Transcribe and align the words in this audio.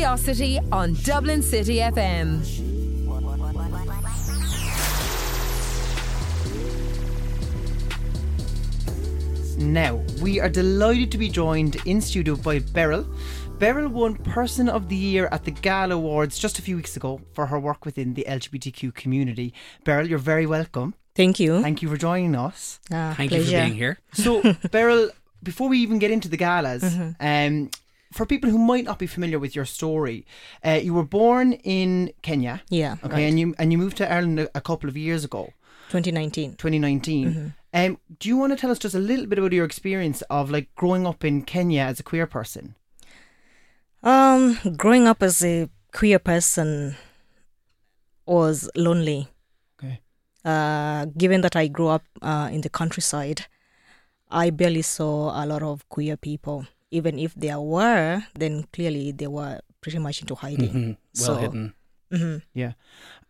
Curiosity 0.00 0.58
on 0.72 0.94
Dublin 1.04 1.42
City 1.42 1.76
FM. 1.76 2.40
Now, 9.58 10.00
we 10.22 10.40
are 10.40 10.48
delighted 10.48 11.12
to 11.12 11.18
be 11.18 11.28
joined 11.28 11.76
in 11.84 12.00
studio 12.00 12.34
by 12.36 12.60
Beryl. 12.60 13.06
Beryl 13.58 13.88
won 13.88 14.14
Person 14.16 14.70
of 14.70 14.88
the 14.88 14.96
Year 14.96 15.28
at 15.32 15.44
the 15.44 15.50
Gala 15.50 15.94
Awards 15.96 16.38
just 16.38 16.58
a 16.58 16.62
few 16.62 16.76
weeks 16.76 16.96
ago 16.96 17.20
for 17.34 17.46
her 17.46 17.58
work 17.60 17.84
within 17.84 18.14
the 18.14 18.24
LGBTQ 18.26 18.94
community. 18.94 19.52
Beryl, 19.84 20.06
you're 20.08 20.18
very 20.18 20.46
welcome. 20.46 20.94
Thank 21.14 21.38
you. 21.38 21.60
Thank 21.60 21.82
you 21.82 21.88
for 21.88 21.98
joining 21.98 22.34
us. 22.34 22.80
Ah, 22.90 23.12
Thank 23.16 23.30
pleasure. 23.32 23.44
you 23.44 23.50
for 23.58 23.64
being 23.64 23.74
here. 23.74 23.98
So, 24.14 24.54
Beryl, 24.70 25.10
before 25.42 25.68
we 25.68 25.78
even 25.80 25.98
get 25.98 26.10
into 26.10 26.28
the 26.28 26.38
galas, 26.38 26.82
Mm-hmm. 26.82 27.10
um, 27.20 27.70
for 28.12 28.26
people 28.26 28.50
who 28.50 28.58
might 28.58 28.84
not 28.84 28.98
be 28.98 29.06
familiar 29.06 29.38
with 29.38 29.54
your 29.54 29.64
story, 29.64 30.26
uh, 30.64 30.80
you 30.82 30.92
were 30.94 31.04
born 31.04 31.52
in 31.52 32.12
Kenya, 32.22 32.62
Yeah. 32.68 32.96
okay, 33.04 33.12
right. 33.14 33.20
and 33.22 33.38
you 33.40 33.54
and 33.58 33.72
you 33.72 33.78
moved 33.78 33.96
to 33.98 34.10
Ireland 34.12 34.40
a, 34.40 34.48
a 34.54 34.60
couple 34.60 34.88
of 34.88 34.96
years 34.96 35.24
ago, 35.24 35.52
2019. 35.90 36.52
2019. 36.56 37.28
Mm-hmm. 37.28 37.46
Um, 37.72 37.98
do 38.18 38.28
you 38.28 38.36
want 38.36 38.52
to 38.52 38.56
tell 38.56 38.70
us 38.72 38.78
just 38.80 38.96
a 38.96 38.98
little 38.98 39.26
bit 39.26 39.38
about 39.38 39.52
your 39.52 39.64
experience 39.64 40.22
of 40.22 40.50
like 40.50 40.74
growing 40.74 41.06
up 41.06 41.24
in 41.24 41.42
Kenya 41.42 41.82
as 41.82 42.00
a 42.00 42.02
queer 42.02 42.26
person? 42.26 42.74
Um, 44.02 44.58
growing 44.76 45.06
up 45.06 45.22
as 45.22 45.44
a 45.44 45.68
queer 45.92 46.18
person 46.18 46.96
was 48.26 48.68
lonely. 48.74 49.28
Okay. 49.78 50.00
Uh, 50.44 51.06
given 51.16 51.42
that 51.42 51.54
I 51.54 51.68
grew 51.68 51.88
up 51.88 52.02
uh, 52.22 52.48
in 52.50 52.62
the 52.62 52.70
countryside, 52.70 53.46
I 54.30 54.50
barely 54.50 54.82
saw 54.82 55.30
a 55.42 55.44
lot 55.46 55.62
of 55.62 55.88
queer 55.88 56.16
people. 56.16 56.66
Even 56.90 57.18
if 57.18 57.34
there 57.34 57.60
were, 57.60 58.24
then 58.34 58.64
clearly 58.72 59.12
they 59.12 59.26
were 59.28 59.60
pretty 59.80 59.98
much 59.98 60.20
into 60.20 60.34
hiding. 60.34 60.72
Mhm. 60.72 60.96
Well 61.20 61.26
So- 61.26 61.36
hidden. 61.36 61.74
hmm 62.12 62.36
Yeah. 62.54 62.72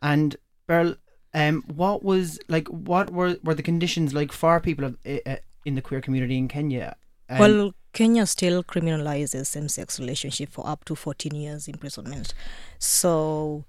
And 0.03 0.37
Beryl, 0.67 0.95
um, 1.35 1.63
what 1.75 2.03
was 2.03 2.39
like? 2.49 2.69
What 2.69 3.11
were 3.11 3.37
were 3.45 3.55
the 3.55 3.63
conditions 3.63 4.15
like 4.15 4.33
for 4.33 4.61
people 4.61 4.85
of, 4.85 4.97
uh, 5.07 5.37
in 5.65 5.75
the 5.75 5.83
queer 5.83 6.01
community 6.01 6.37
in 6.39 6.49
Kenya? 6.49 6.97
Um, 7.29 7.39
well, 7.39 7.75
Kenya 7.93 8.25
still 8.27 8.63
criminalizes 8.65 9.47
same-sex 9.47 10.01
relationship 10.01 10.49
for 10.51 10.67
up 10.67 10.85
to 10.87 10.95
14 10.97 11.35
years 11.35 11.69
imprisonment. 11.69 12.33
So 12.79 13.65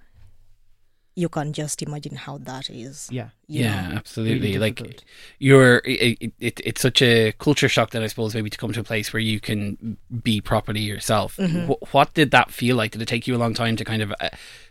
you 1.15 1.27
can 1.29 1.51
just 1.53 1.81
imagine 1.81 2.15
how 2.15 2.37
that 2.39 2.69
is. 2.69 3.09
yeah, 3.11 3.29
Yeah, 3.47 3.89
know. 3.89 3.95
absolutely. 3.97 4.39
really 4.39 4.57
like 4.59 5.05
you're, 5.39 5.77
it, 5.85 6.17
it, 6.21 6.33
it, 6.39 6.61
it's 6.63 6.81
such 6.81 7.01
a 7.01 7.33
culture 7.33 7.67
shock 7.67 7.89
that 7.91 8.01
I 8.01 8.07
suppose 8.07 8.33
maybe 8.33 8.49
to 8.49 8.57
come 8.57 8.71
to 8.73 8.79
a 8.79 8.83
place 8.83 9.11
where 9.11 9.19
you 9.19 9.39
can 9.39 9.97
be 10.23 10.39
properly 10.41 10.79
yourself. 10.81 11.37
Wh- 11.37 11.93
what 11.93 12.13
did 12.13 12.31
that 12.31 12.51
feel 12.51 12.75
like? 12.77 12.91
Did 12.91 13.01
it 13.01 13.07
take 13.07 13.27
you 13.27 13.35
a 13.35 13.37
long 13.43 13.53
time 13.53 13.75
to 13.75 13.83
kind 13.83 14.01
of 14.01 14.13
uh, 14.21 14.29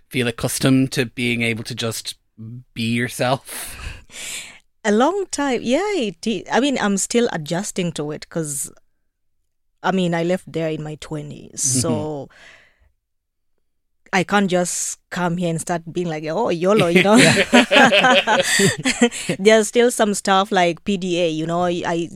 feel 0.09 0.27
accustomed 0.29 0.93
to 0.93 1.07
being 1.07 1.43
able 1.43 1.65
to 1.65 1.75
just 1.75 2.17
be 2.75 2.91
yourself? 2.95 3.77
A 4.85 4.93
long 4.93 5.27
time. 5.31 5.61
Yeah, 5.63 5.93
it, 5.93 6.27
i- 6.27 6.45
I 6.51 6.61
mean, 6.61 6.79
I'm 6.81 6.97
still 6.97 7.29
adjusting 7.35 7.93
to 7.93 8.13
it 8.13 8.23
because, 8.23 8.73
I 9.83 9.93
mean, 9.93 10.15
I 10.15 10.23
left 10.23 10.51
there 10.51 10.71
in 10.71 10.83
my 10.83 10.97
20s. 10.97 11.59
So 11.59 12.31
I 14.13 14.25
can't 14.25 14.51
just 14.51 14.99
come 15.11 15.37
here 15.37 15.51
and 15.51 15.61
start 15.61 15.83
being 15.93 16.09
like, 16.09 16.25
oh, 16.27 16.49
YOLO, 16.49 16.89
you 16.89 17.03
know? 17.03 17.17
There's 19.39 19.69
still 19.69 19.91
some 19.91 20.15
stuff 20.15 20.53
like 20.53 20.85
PDA, 20.85 21.35
you 21.35 21.47
know? 21.47 21.65
I 21.65 22.09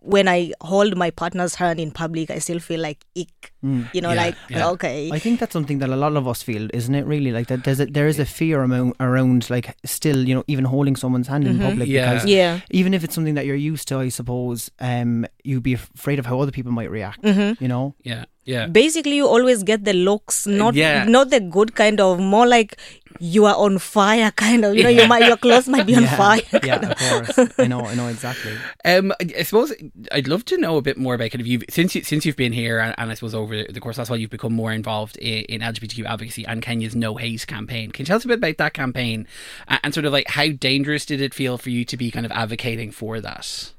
When 0.00 0.28
I 0.28 0.52
hold 0.60 0.96
my 0.96 1.10
partner's 1.10 1.56
hand 1.56 1.80
in 1.80 1.90
public, 1.90 2.30
I 2.30 2.38
still 2.38 2.60
feel 2.60 2.80
like 2.80 3.04
ick. 3.16 3.52
You 3.62 4.00
know, 4.00 4.12
Yeah, 4.12 4.14
like, 4.14 4.36
yeah. 4.48 4.68
okay. 4.70 5.10
I 5.10 5.18
think 5.18 5.40
that's 5.40 5.52
something 5.52 5.78
that 5.78 5.88
a 5.90 5.96
lot 5.96 6.16
of 6.16 6.28
us 6.28 6.42
feel, 6.42 6.68
isn't 6.72 6.94
it? 6.94 7.06
Really, 7.06 7.32
like 7.32 7.48
that. 7.48 7.64
There's 7.64 7.80
a, 7.80 7.86
there 7.86 8.06
is 8.06 8.18
a 8.18 8.24
fear 8.26 8.62
around, 8.62 8.94
around 9.00 9.50
like 9.50 9.76
still, 9.84 10.26
you 10.28 10.34
know, 10.34 10.44
even 10.46 10.64
holding 10.64 10.96
someone's 10.96 11.28
hand 11.28 11.46
in 11.46 11.58
public. 11.58 11.88
Yeah. 11.88 12.14
Because 12.14 12.28
yeah. 12.28 12.60
even 12.70 12.94
if 12.94 13.04
it's 13.04 13.14
something 13.14 13.34
that 13.34 13.46
you're 13.46 13.56
used 13.56 13.88
to, 13.88 13.98
I 13.98 14.08
suppose, 14.10 14.70
um, 14.80 15.26
you'd 15.42 15.62
be 15.62 15.74
afraid 15.74 16.18
of 16.18 16.26
how 16.26 16.40
other 16.40 16.52
people 16.52 16.72
might 16.72 16.90
react. 16.90 17.22
Mm-hmm. 17.22 17.62
You 17.62 17.68
know. 17.68 17.94
Yeah, 18.02 18.24
yeah. 18.44 18.66
basically 18.66 19.16
you 19.16 19.26
always 19.26 19.62
get 19.62 19.84
the 19.84 19.92
looks 19.92 20.46
not 20.46 20.74
yeah. 20.74 21.04
not 21.04 21.30
the 21.30 21.40
good 21.40 21.74
kind 21.74 22.00
of 22.00 22.18
more 22.18 22.46
like 22.46 22.76
you 23.20 23.44
are 23.44 23.54
on 23.54 23.78
fire 23.78 24.30
kind 24.32 24.64
of 24.64 24.74
you 24.74 24.82
know 24.82 24.88
you 24.88 25.06
might 25.06 25.24
your 25.24 25.36
clothes 25.36 25.68
might 25.68 25.86
be 25.86 25.94
on 25.94 26.02
yeah, 26.04 26.16
fire 26.16 26.40
yeah, 26.62 26.90
of 26.90 26.98
course. 27.36 27.50
I 27.58 27.66
know, 27.66 27.80
I 27.80 27.94
know 27.94 28.08
exactly. 28.08 28.56
Um, 28.84 29.12
I 29.20 29.34
I 29.38 29.42
suppose 29.42 29.72
I'd 30.12 30.28
love 30.28 30.44
to 30.46 30.58
know 30.58 30.76
a 30.76 30.82
bit 30.82 30.96
more 30.96 31.14
about 31.14 31.30
kind 31.30 31.40
of 31.40 31.46
you 31.46 31.60
since 31.70 31.94
you 31.94 32.02
since 32.02 32.26
you've 32.26 32.36
been 32.36 32.52
here, 32.52 32.78
and, 32.78 32.94
and 32.98 33.10
I 33.10 33.14
suppose 33.14 33.34
over 33.34 33.64
the 33.64 33.80
course 33.80 33.96
that's 33.96 34.10
why 34.10 34.16
you've 34.16 34.30
become 34.30 34.52
more 34.52 34.72
involved 34.72 35.16
in, 35.18 35.44
in 35.44 35.60
LGBTQ 35.60 36.06
advocacy 36.06 36.44
and 36.46 36.62
Kenya's 36.62 36.96
No 36.96 37.16
Hate 37.16 37.46
campaign. 37.46 37.90
Can 37.90 38.02
you 38.02 38.06
tell 38.06 38.16
us 38.16 38.24
a 38.24 38.28
bit 38.28 38.38
about 38.38 38.58
that 38.58 38.74
campaign 38.74 39.26
and, 39.68 39.80
and 39.84 39.94
sort 39.94 40.06
of 40.06 40.12
like 40.12 40.28
how 40.28 40.48
dangerous 40.48 41.06
did 41.06 41.20
it 41.20 41.34
feel 41.34 41.58
for 41.58 41.70
you 41.70 41.84
to 41.84 41.96
be 41.96 42.10
kind 42.10 42.26
of 42.26 42.32
advocating 42.32 42.90
for 42.90 43.20
that? 43.20 43.72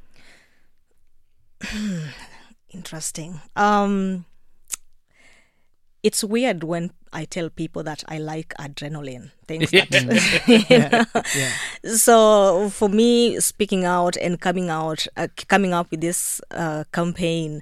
interesting 2.70 3.40
um 3.56 4.25
it's 6.08 6.22
weird 6.24 6.64
when 6.64 6.92
I 7.12 7.26
tell 7.26 7.50
people 7.50 7.82
that 7.90 8.04
I 8.08 8.18
like 8.20 8.54
adrenaline 8.60 9.32
things 9.48 9.72
that. 9.76 9.90
Yeah. 10.70 11.52
so 11.98 12.70
for 12.70 12.90
me 12.90 13.40
speaking 13.40 13.86
out 13.86 14.16
and 14.18 14.40
coming 14.40 14.70
out 14.70 15.08
uh, 15.18 15.28
coming 15.48 15.74
up 15.74 15.90
with 15.92 16.02
this 16.02 16.42
uh, 16.52 16.84
campaign 16.92 17.62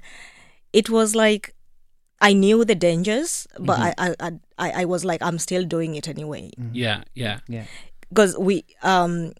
it 0.72 0.88
was 0.90 1.14
like 1.14 1.54
i 2.20 2.32
knew 2.32 2.64
the 2.64 2.74
dangers 2.74 3.46
but 3.58 3.78
I, 3.78 3.90
I 3.98 4.08
i 4.20 4.30
i 4.58 4.68
I 4.82 4.84
was 4.84 5.04
like 5.04 5.20
i'm 5.22 5.38
still 5.38 5.64
doing 5.64 5.94
it 5.96 6.06
anyway. 6.08 6.50
Yeah, 6.72 7.02
yeah, 7.14 7.38
Yeah. 7.48 7.64
because 8.08 8.32
we 8.38 8.64
um 8.82 9.32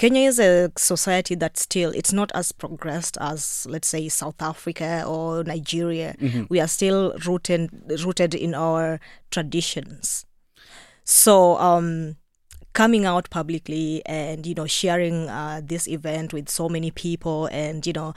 Kenya 0.00 0.26
is 0.30 0.38
a 0.38 0.72
society 0.78 1.34
that 1.34 1.58
still 1.58 1.90
it's 1.90 2.10
not 2.10 2.32
as 2.34 2.52
progressed 2.52 3.18
as 3.20 3.66
let's 3.68 3.86
say 3.86 4.08
South 4.08 4.40
Africa 4.40 5.04
or 5.06 5.44
Nigeria. 5.44 6.16
We 6.48 6.58
are 6.58 6.68
still 6.68 7.12
rooted 7.26 7.68
rooted 8.02 8.34
in 8.34 8.54
our 8.54 8.98
traditions. 9.30 10.24
So 11.04 11.58
um 11.58 12.16
coming 12.72 13.04
out 13.04 13.28
publicly 13.28 14.00
and 14.06 14.46
you 14.46 14.54
know 14.54 14.66
sharing 14.66 15.28
uh, 15.28 15.60
this 15.62 15.86
event 15.86 16.32
with 16.32 16.48
so 16.48 16.70
many 16.70 16.90
people 16.90 17.44
and 17.52 17.86
you 17.86 17.92
know 17.92 18.14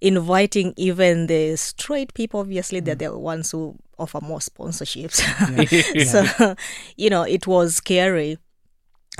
inviting 0.00 0.74
even 0.76 1.28
the 1.28 1.54
straight 1.54 2.12
people 2.12 2.40
obviously 2.40 2.80
they're 2.80 2.96
the 2.96 3.16
ones 3.16 3.52
who 3.52 3.76
offer 4.00 4.18
more 4.20 4.40
sponsorships. 4.40 5.22
So 6.10 6.56
you 6.96 7.08
know 7.08 7.22
it 7.22 7.46
was 7.46 7.76
scary 7.76 8.38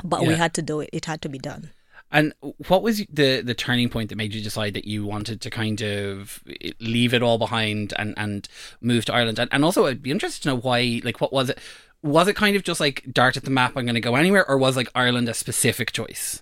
but 0.03 0.27
we 0.27 0.33
had 0.33 0.53
to 0.55 0.61
do 0.61 0.81
it. 0.81 0.89
It 0.91 1.05
had 1.05 1.21
to 1.21 1.29
be 1.29 1.39
done 1.39 1.71
And 2.11 2.33
what 2.67 2.83
was 2.83 3.05
the 3.09 3.41
the 3.41 3.53
turning 3.53 3.87
point 3.89 4.09
that 4.09 4.17
made 4.17 4.33
you 4.35 4.41
decide 4.41 4.73
that 4.73 4.85
you 4.85 5.05
wanted 5.05 5.39
to 5.41 5.49
kind 5.49 5.81
of 5.81 6.43
leave 6.79 7.13
it 7.13 7.23
all 7.23 7.37
behind 7.37 7.93
and 7.97 8.13
and 8.17 8.47
move 8.81 9.05
to 9.05 9.13
Ireland? 9.13 9.39
And, 9.39 9.49
and 9.53 9.63
also, 9.63 9.85
I'd 9.85 10.01
be 10.03 10.11
interested 10.11 10.43
to 10.43 10.49
know 10.49 10.57
why. 10.57 11.01
Like, 11.03 11.21
what 11.21 11.31
was 11.31 11.49
it? 11.49 11.57
Was 12.03 12.27
it 12.27 12.35
kind 12.35 12.55
of 12.55 12.63
just 12.63 12.79
like 12.79 13.03
dart 13.13 13.37
at 13.37 13.43
the 13.43 13.49
map? 13.51 13.77
I'm 13.77 13.85
going 13.85 13.95
to 13.95 14.01
go 14.01 14.15
anywhere, 14.15 14.45
or 14.49 14.57
was 14.57 14.75
like 14.75 14.89
Ireland 14.95 15.29
a 15.29 15.33
specific 15.33 15.91
choice? 15.91 16.41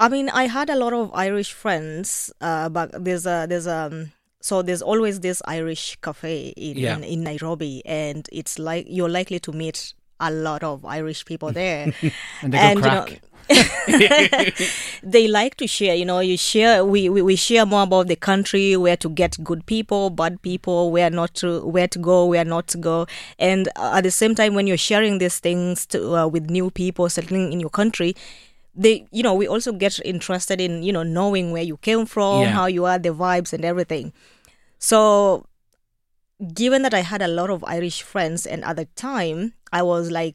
I 0.00 0.08
mean, 0.08 0.28
I 0.28 0.46
had 0.48 0.68
a 0.68 0.76
lot 0.76 0.92
of 0.92 1.10
Irish 1.14 1.52
friends, 1.52 2.32
uh, 2.40 2.68
but 2.68 3.04
there's 3.04 3.24
a 3.26 3.46
there's 3.48 3.66
a 3.68 4.08
so 4.40 4.60
there's 4.62 4.82
always 4.82 5.20
this 5.20 5.40
Irish 5.46 5.96
cafe 6.02 6.48
in, 6.56 6.76
Yeah. 6.76 6.96
in 6.96 7.04
in 7.04 7.22
Nairobi, 7.22 7.82
and 7.86 8.28
it's 8.32 8.58
like 8.58 8.86
you're 8.88 9.08
likely 9.08 9.38
to 9.40 9.52
meet 9.52 9.94
a 10.18 10.30
lot 10.30 10.62
of 10.64 10.84
Irish 10.84 11.24
people 11.24 11.52
there, 11.52 11.92
And 12.42 12.52
they 12.52 12.58
go 12.58 12.64
and 12.64 12.78
you 12.78 12.82
crack. 12.82 13.10
know. 13.10 13.16
they 15.02 15.28
like 15.28 15.56
to 15.56 15.66
share 15.66 15.94
you 15.94 16.04
know 16.04 16.20
you 16.20 16.36
share 16.36 16.84
we, 16.84 17.08
we 17.08 17.22
we 17.22 17.36
share 17.36 17.66
more 17.66 17.82
about 17.82 18.06
the 18.06 18.16
country 18.16 18.76
where 18.76 18.96
to 18.96 19.08
get 19.08 19.36
good 19.42 19.64
people 19.66 20.10
bad 20.10 20.40
people 20.42 20.90
where 20.90 21.10
not 21.10 21.34
to 21.34 21.60
where 21.66 21.88
to 21.88 21.98
go 21.98 22.26
where 22.26 22.44
not 22.44 22.66
to 22.68 22.78
go 22.78 23.06
and 23.38 23.68
uh, 23.76 23.94
at 23.96 24.02
the 24.02 24.10
same 24.10 24.34
time 24.34 24.54
when 24.54 24.66
you're 24.66 24.76
sharing 24.76 25.18
these 25.18 25.38
things 25.38 25.86
to, 25.86 26.14
uh, 26.16 26.26
with 26.26 26.48
new 26.50 26.70
people 26.70 27.08
settling 27.08 27.52
in 27.52 27.60
your 27.60 27.70
country 27.70 28.14
they 28.74 29.06
you 29.10 29.22
know 29.22 29.34
we 29.34 29.46
also 29.46 29.72
get 29.72 29.98
interested 30.04 30.60
in 30.60 30.82
you 30.82 30.92
know 30.92 31.02
knowing 31.02 31.50
where 31.52 31.62
you 31.62 31.76
came 31.78 32.06
from 32.06 32.42
Yeah. 32.42 32.50
how 32.52 32.66
you 32.66 32.84
are 32.84 32.98
the 32.98 33.10
vibes 33.10 33.52
and 33.52 33.64
everything 33.64 34.12
so 34.78 35.46
given 36.54 36.82
that 36.82 36.94
i 36.94 37.00
had 37.00 37.22
a 37.22 37.28
lot 37.28 37.50
of 37.50 37.62
irish 37.64 38.02
friends 38.02 38.46
and 38.46 38.64
at 38.64 38.76
the 38.76 38.86
time 38.96 39.52
i 39.72 39.82
was 39.82 40.10
like 40.10 40.34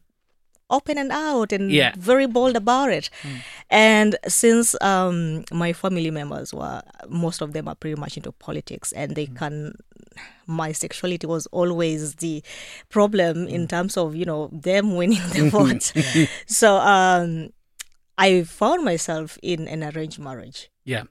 open 0.69 0.97
and 0.97 1.11
out 1.11 1.51
and 1.53 1.71
Yeah. 1.71 1.93
very 1.97 2.27
bold 2.27 2.55
about 2.57 2.89
it 2.91 3.09
and 3.69 4.17
since 4.27 4.75
um 4.81 5.45
my 5.51 5.71
family 5.73 6.11
members 6.11 6.53
were 6.53 6.81
most 7.07 7.41
of 7.41 7.53
them 7.53 7.67
are 7.67 7.75
pretty 7.75 7.99
much 7.99 8.17
into 8.17 8.31
politics 8.33 8.91
and 8.91 9.15
they 9.15 9.27
can 9.27 9.73
my 10.45 10.71
sexuality 10.71 11.27
was 11.27 11.47
always 11.47 12.15
the 12.15 12.43
problem 12.89 13.47
in 13.47 13.67
terms 13.67 13.95
of 13.97 14.15
you 14.15 14.25
know 14.25 14.49
them 14.51 14.95
winning 14.95 15.21
the 15.33 15.49
vote 15.57 15.93
so 16.47 16.77
um 16.77 17.49
I 18.19 18.41
found 18.43 18.83
myself 18.83 19.37
in 19.43 19.67
an 19.67 19.83
arranged 19.83 20.17
marriage. 20.17 20.71
Yeah. 20.83 21.03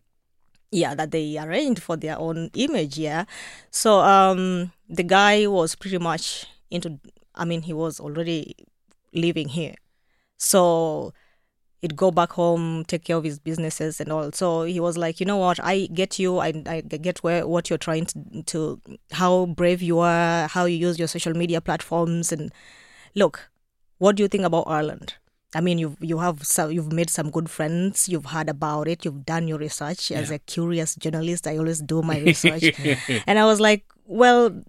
Yeah, 0.72 0.96
that 0.96 1.12
they 1.12 1.38
arranged 1.38 1.80
for 1.80 1.96
their 1.96 2.18
own 2.18 2.50
image. 2.54 2.98
Yeah. 2.98 3.26
So 3.70 4.00
um, 4.00 4.72
the 4.88 5.04
guy 5.04 5.46
was 5.46 5.76
pretty 5.76 5.98
much 5.98 6.46
into. 6.68 6.98
I 7.36 7.44
mean, 7.44 7.62
he 7.62 7.72
was 7.72 8.00
already 8.00 8.56
living 9.16 9.48
here, 9.48 9.74
so 10.36 11.12
he'd 11.82 11.96
go 11.96 12.10
back 12.10 12.32
home, 12.32 12.84
take 12.86 13.04
care 13.04 13.16
of 13.16 13.24
his 13.24 13.38
businesses 13.38 14.00
and 14.00 14.10
all. 14.10 14.32
So 14.32 14.62
he 14.62 14.80
was 14.80 14.96
like, 14.96 15.20
you 15.20 15.26
know 15.26 15.36
what, 15.36 15.58
I 15.62 15.86
get 15.92 16.18
you. 16.18 16.38
I, 16.38 16.62
I 16.66 16.80
get 16.80 17.18
where 17.22 17.46
what 17.46 17.68
you're 17.68 17.78
trying 17.78 18.06
to, 18.06 18.42
to 18.46 18.80
how 19.12 19.46
brave 19.46 19.82
you 19.82 19.98
are, 19.98 20.48
how 20.48 20.64
you 20.64 20.76
use 20.76 20.98
your 20.98 21.08
social 21.08 21.34
media 21.34 21.60
platforms, 21.60 22.32
and 22.32 22.52
look, 23.14 23.50
what 23.98 24.16
do 24.16 24.22
you 24.22 24.28
think 24.28 24.44
about 24.44 24.64
Ireland? 24.66 25.14
I 25.54 25.60
mean, 25.60 25.78
you've 25.78 25.96
you 26.00 26.18
have 26.18 26.44
so 26.46 26.68
you've 26.68 26.92
made 26.92 27.08
some 27.08 27.30
good 27.30 27.48
friends. 27.48 28.08
You've 28.08 28.26
heard 28.26 28.48
about 28.50 28.88
it. 28.88 29.04
You've 29.04 29.24
done 29.24 29.48
your 29.48 29.58
research. 29.58 30.10
As 30.12 30.30
a 30.30 30.38
curious 30.40 30.94
journalist, 30.96 31.46
I 31.46 31.56
always 31.56 31.80
do 31.80 32.02
my 32.02 32.18
research, 32.30 32.64
and 33.26 33.38
I 33.38 33.44
was 33.46 33.60
like, 33.60 33.84
well, 34.04 34.62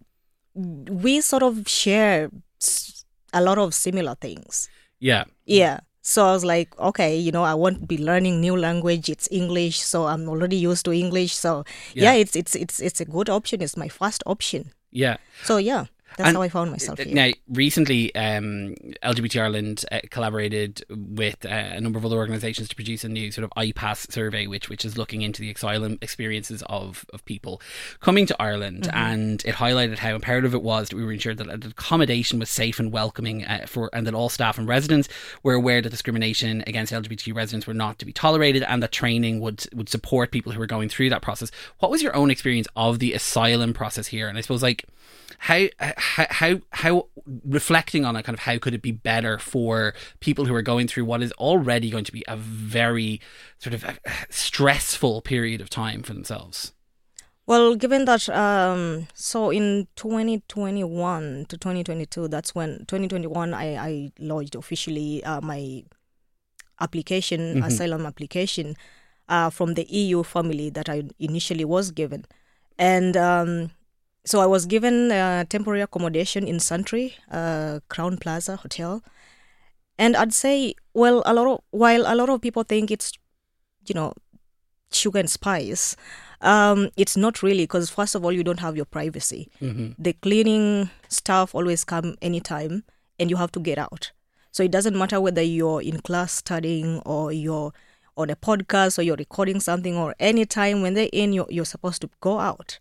we 0.55 1.21
sort 1.21 1.43
of 1.43 1.67
share 1.67 2.29
s- 2.61 2.96
a 3.38 3.42
lot 3.42 3.57
of 3.57 3.74
similar 3.74 4.16
things. 4.16 4.69
Yeah. 5.00 5.25
Yeah. 5.45 5.80
So 6.01 6.25
I 6.25 6.31
was 6.31 6.45
like, 6.45 6.78
okay, 6.80 7.18
you 7.18 7.31
know, 7.31 7.44
I 7.44 7.54
won't 7.54 7.88
be 7.88 7.98
learning 7.98 8.39
new 8.39 8.56
language. 8.56 9.10
It's 9.10 9.28
English, 9.30 9.80
so 9.80 10.06
I'm 10.07 10.30
already 10.30 10.56
used 10.56 10.86
to 10.86 10.94
English. 10.94 11.34
So 11.36 11.66
Yeah. 11.94 12.13
yeah, 12.13 12.13
it's 12.24 12.36
it's 12.36 12.56
it's 12.56 12.80
it's 12.80 13.01
a 13.01 13.06
good 13.06 13.30
option. 13.30 13.62
It's 13.62 13.75
my 13.75 13.89
first 13.89 14.24
option. 14.25 14.72
Yeah. 14.92 15.18
So 15.44 15.57
yeah, 15.57 15.86
that's 16.17 16.27
And 16.27 16.35
how 16.37 16.41
I 16.41 16.49
found 16.49 16.71
myself 16.71 16.99
here. 16.99 17.13
Now, 17.13 17.31
recently, 17.49 18.13
um, 18.15 18.75
LGBT 19.03 19.41
Ireland 19.41 19.85
uh, 19.91 19.99
collaborated 20.09 20.83
with 20.89 21.45
uh, 21.45 21.49
a 21.49 21.79
number 21.79 21.97
of 21.97 22.05
other 22.05 22.17
organisations 22.17 22.67
to 22.69 22.75
produce 22.75 23.03
a 23.03 23.09
new 23.09 23.31
sort 23.31 23.45
of 23.45 23.51
IPAS 23.51 24.11
survey, 24.11 24.47
which 24.47 24.69
which 24.69 24.83
is 24.83 24.97
looking 24.97 25.21
into 25.21 25.41
the 25.41 25.51
asylum 25.51 25.97
experiences 26.01 26.63
of, 26.67 27.05
of 27.13 27.23
people 27.25 27.61
coming 27.99 28.25
to 28.25 28.35
Ireland, 28.41 28.83
Mm-hmm. 28.83 28.97
and 28.97 29.45
it 29.45 29.55
highlighted 29.55 29.99
how 29.99 30.13
imperative 30.15 30.53
it 30.53 30.61
was 30.61 30.89
that 30.89 30.95
we 30.95 31.03
were 31.03 31.11
ensured 31.11 31.37
that 31.37 31.65
accommodation 31.65 32.39
was 32.39 32.49
safe 32.49 32.79
and 32.79 32.91
welcoming 32.91 33.45
uh, 33.45 33.65
for, 33.67 33.89
and 33.93 34.05
that 34.07 34.13
all 34.13 34.29
staff 34.29 34.57
and 34.57 34.67
residents 34.67 35.07
were 35.43 35.53
aware 35.53 35.81
that 35.81 35.89
discrimination 35.89 36.63
against 36.67 36.91
LGBT 36.91 37.33
residents 37.35 37.65
were 37.67 37.73
not 37.73 37.97
to 37.99 38.05
be 38.05 38.11
tolerated, 38.11 38.63
and 38.63 38.83
that 38.83 38.91
training 38.91 39.39
would 39.39 39.65
would 39.73 39.89
support 39.89 40.31
people 40.31 40.51
who 40.51 40.59
were 40.59 40.67
going 40.67 40.89
through 40.89 41.09
that 41.09 41.21
process. 41.21 41.51
What 41.79 41.91
was 41.91 42.01
your 42.01 42.15
own 42.15 42.31
experience 42.31 42.67
of 42.75 42.99
the 42.99 43.13
asylum 43.13 43.73
process 43.73 44.07
here? 44.07 44.27
And 44.27 44.37
I 44.37 44.41
suppose 44.41 44.63
like 44.63 44.85
how 45.39 45.65
how 45.79 45.93
how, 46.15 46.59
how 46.71 47.07
reflecting 47.45 48.06
on 48.06 48.15
it 48.15 48.24
kind 48.24 48.33
of 48.33 48.39
how 48.39 48.57
could 48.57 48.74
it 48.74 48.81
be 48.81 48.92
better 48.92 49.38
for 49.38 49.94
people 50.19 50.45
who 50.45 50.56
are 50.56 50.62
going 50.62 50.88
through 50.88 51.06
what 51.06 51.21
is 51.21 51.31
already 51.33 51.89
going 51.89 52.06
to 52.06 52.12
be 52.12 52.24
a 52.27 52.38
very 52.38 53.19
sort 53.59 53.74
of 53.74 53.83
uh, 53.83 53.94
stressful 54.30 55.21
period 55.21 55.62
of 55.62 55.69
time 55.69 56.04
for 56.04 56.13
themselves? 56.13 56.74
Well, 57.45 57.75
given 57.75 58.04
that, 58.06 58.27
um, 58.27 59.07
so 59.13 59.51
in 59.51 59.88
2021 59.95 61.45
to 61.48 61.57
2022, 61.57 62.27
that's 62.27 62.53
when 62.53 62.80
2021 62.80 63.53
I, 63.53 63.75
I 63.75 64.12
lodged 64.19 64.56
officially 64.56 65.24
uh, 65.24 65.39
my 65.39 65.83
application, 66.81 67.63
asylum 67.63 68.06
application, 68.06 68.75
uh, 69.30 69.50
from 69.50 69.75
the 69.75 69.83
EU 69.83 70.24
family 70.24 70.69
that 70.71 70.89
I 70.89 71.03
initially 71.19 71.63
was 71.63 71.92
given, 71.92 72.25
and 72.77 73.15
um, 73.15 73.71
so 74.27 74.39
I 74.39 74.45
was 74.45 74.65
given 74.65 75.12
uh, 75.12 75.45
temporary 75.45 75.81
accommodation 75.81 76.47
in 76.47 76.59
Santry, 76.59 77.15
uh, 77.31 77.79
Crowne 77.89 78.19
Plaza 78.19 78.57
Hotel, 78.57 79.01
and 79.97 80.15
I'd 80.15 80.33
say, 80.33 80.75
well, 80.94 81.24
a 81.25 81.33
lot 81.33 81.47
of 81.47 81.59
while 81.71 82.03
a 82.06 82.15
lot 82.15 82.29
of 82.29 82.41
people 82.41 82.63
think 82.63 82.91
it's, 82.91 83.13
you 83.88 83.95
know, 83.95 84.13
sugar 84.91 85.19
and 85.19 85.29
spice 85.29 85.95
um, 86.41 86.89
it's 86.97 87.18
not 87.18 87.41
really 87.41 87.63
because 87.63 87.89
first 87.89 88.15
of 88.15 88.24
all 88.24 88.31
you 88.31 88.44
don't 88.44 88.59
have 88.59 88.75
your 88.75 88.85
privacy. 88.85 89.50
The 89.97 90.13
cleaning 90.13 90.89
staff 91.07 91.56
always 91.56 91.83
come 91.83 92.15
anytime 92.21 92.83
and 93.19 93.29
you 93.29 93.38
have 93.38 93.51
to 93.53 93.59
get 93.59 93.77
out. 93.77 94.12
So 94.51 94.63
it 94.63 94.71
doesn't 94.71 94.97
matter 94.97 95.19
whether 95.19 95.41
you're 95.41 95.81
in 95.81 96.01
class 96.01 96.31
studying 96.31 97.00
or 97.06 97.31
you're 97.31 97.74
on 98.15 98.29
a 98.29 98.35
podcast 98.35 98.97
or 98.97 99.01
you're 99.03 99.15
recording 99.15 99.59
something 99.59 99.95
or 99.95 100.15
any 100.19 100.45
time 100.45 100.81
when 100.81 100.94
they're 100.94 101.09
in 101.13 101.33
you're, 101.33 101.47
you're 101.50 101.65
supposed 101.65 102.01
to 102.01 102.09
go 102.21 102.39
out 102.39 102.79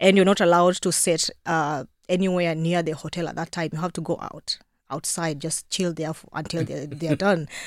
and 0.00 0.16
you're 0.16 0.24
not 0.24 0.40
allowed 0.40 0.74
to 0.76 0.90
sit 0.90 1.30
uh, 1.46 1.84
anywhere 2.08 2.54
near 2.54 2.82
the 2.82 2.92
hotel 2.92 3.28
at 3.28 3.36
that 3.36 3.52
time. 3.52 3.70
You 3.72 3.78
have 3.80 3.92
to 3.92 4.00
go 4.00 4.18
out 4.20 4.58
outside 4.90 5.40
just 5.40 5.70
chill 5.70 5.92
there 5.92 6.10
f- 6.10 6.24
until 6.32 6.64
they're, 6.64 6.86
they're 6.86 7.16
done. 7.16 7.48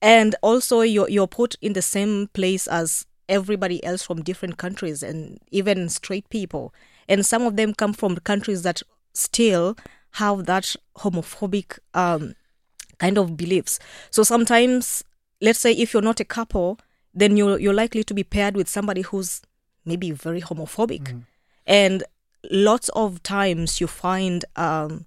And 0.00 0.36
also 0.44 0.82
you're, 0.82 1.08
you're 1.08 1.26
put 1.26 1.56
in 1.60 1.72
the 1.72 1.82
same 1.82 2.28
place 2.32 2.68
as 2.68 3.04
everybody 3.28 3.82
else 3.82 4.04
from 4.04 4.22
different 4.22 4.56
countries 4.56 5.02
and 5.02 5.40
even 5.50 5.88
straight 5.88 6.28
people. 6.28 6.72
And 7.08 7.26
some 7.26 7.42
of 7.42 7.56
them 7.56 7.74
come 7.74 7.92
from 7.92 8.14
countries 8.18 8.62
that 8.62 8.80
still 9.12 9.76
have 10.12 10.46
that 10.46 10.76
homophobic 10.98 11.80
um, 11.94 12.34
kind 12.98 13.18
of 13.18 13.36
beliefs. 13.36 13.80
So 14.10 14.22
sometimes 14.22 15.02
let's 15.40 15.58
say 15.58 15.72
if 15.72 15.92
you're 15.92 16.00
not 16.00 16.20
a 16.20 16.24
couple 16.24 16.78
then 17.14 17.36
you're, 17.36 17.58
you're 17.58 17.74
likely 17.74 18.04
to 18.04 18.14
be 18.14 18.22
paired 18.22 18.54
with 18.54 18.68
somebody 18.68 19.02
who's 19.02 19.42
maybe 19.84 20.12
very 20.12 20.40
homophobic 20.40 21.08
and 21.68 22.02
lots 22.50 22.88
of 22.90 23.22
times 23.22 23.80
you 23.80 23.86
find 23.86 24.44
um, 24.56 25.06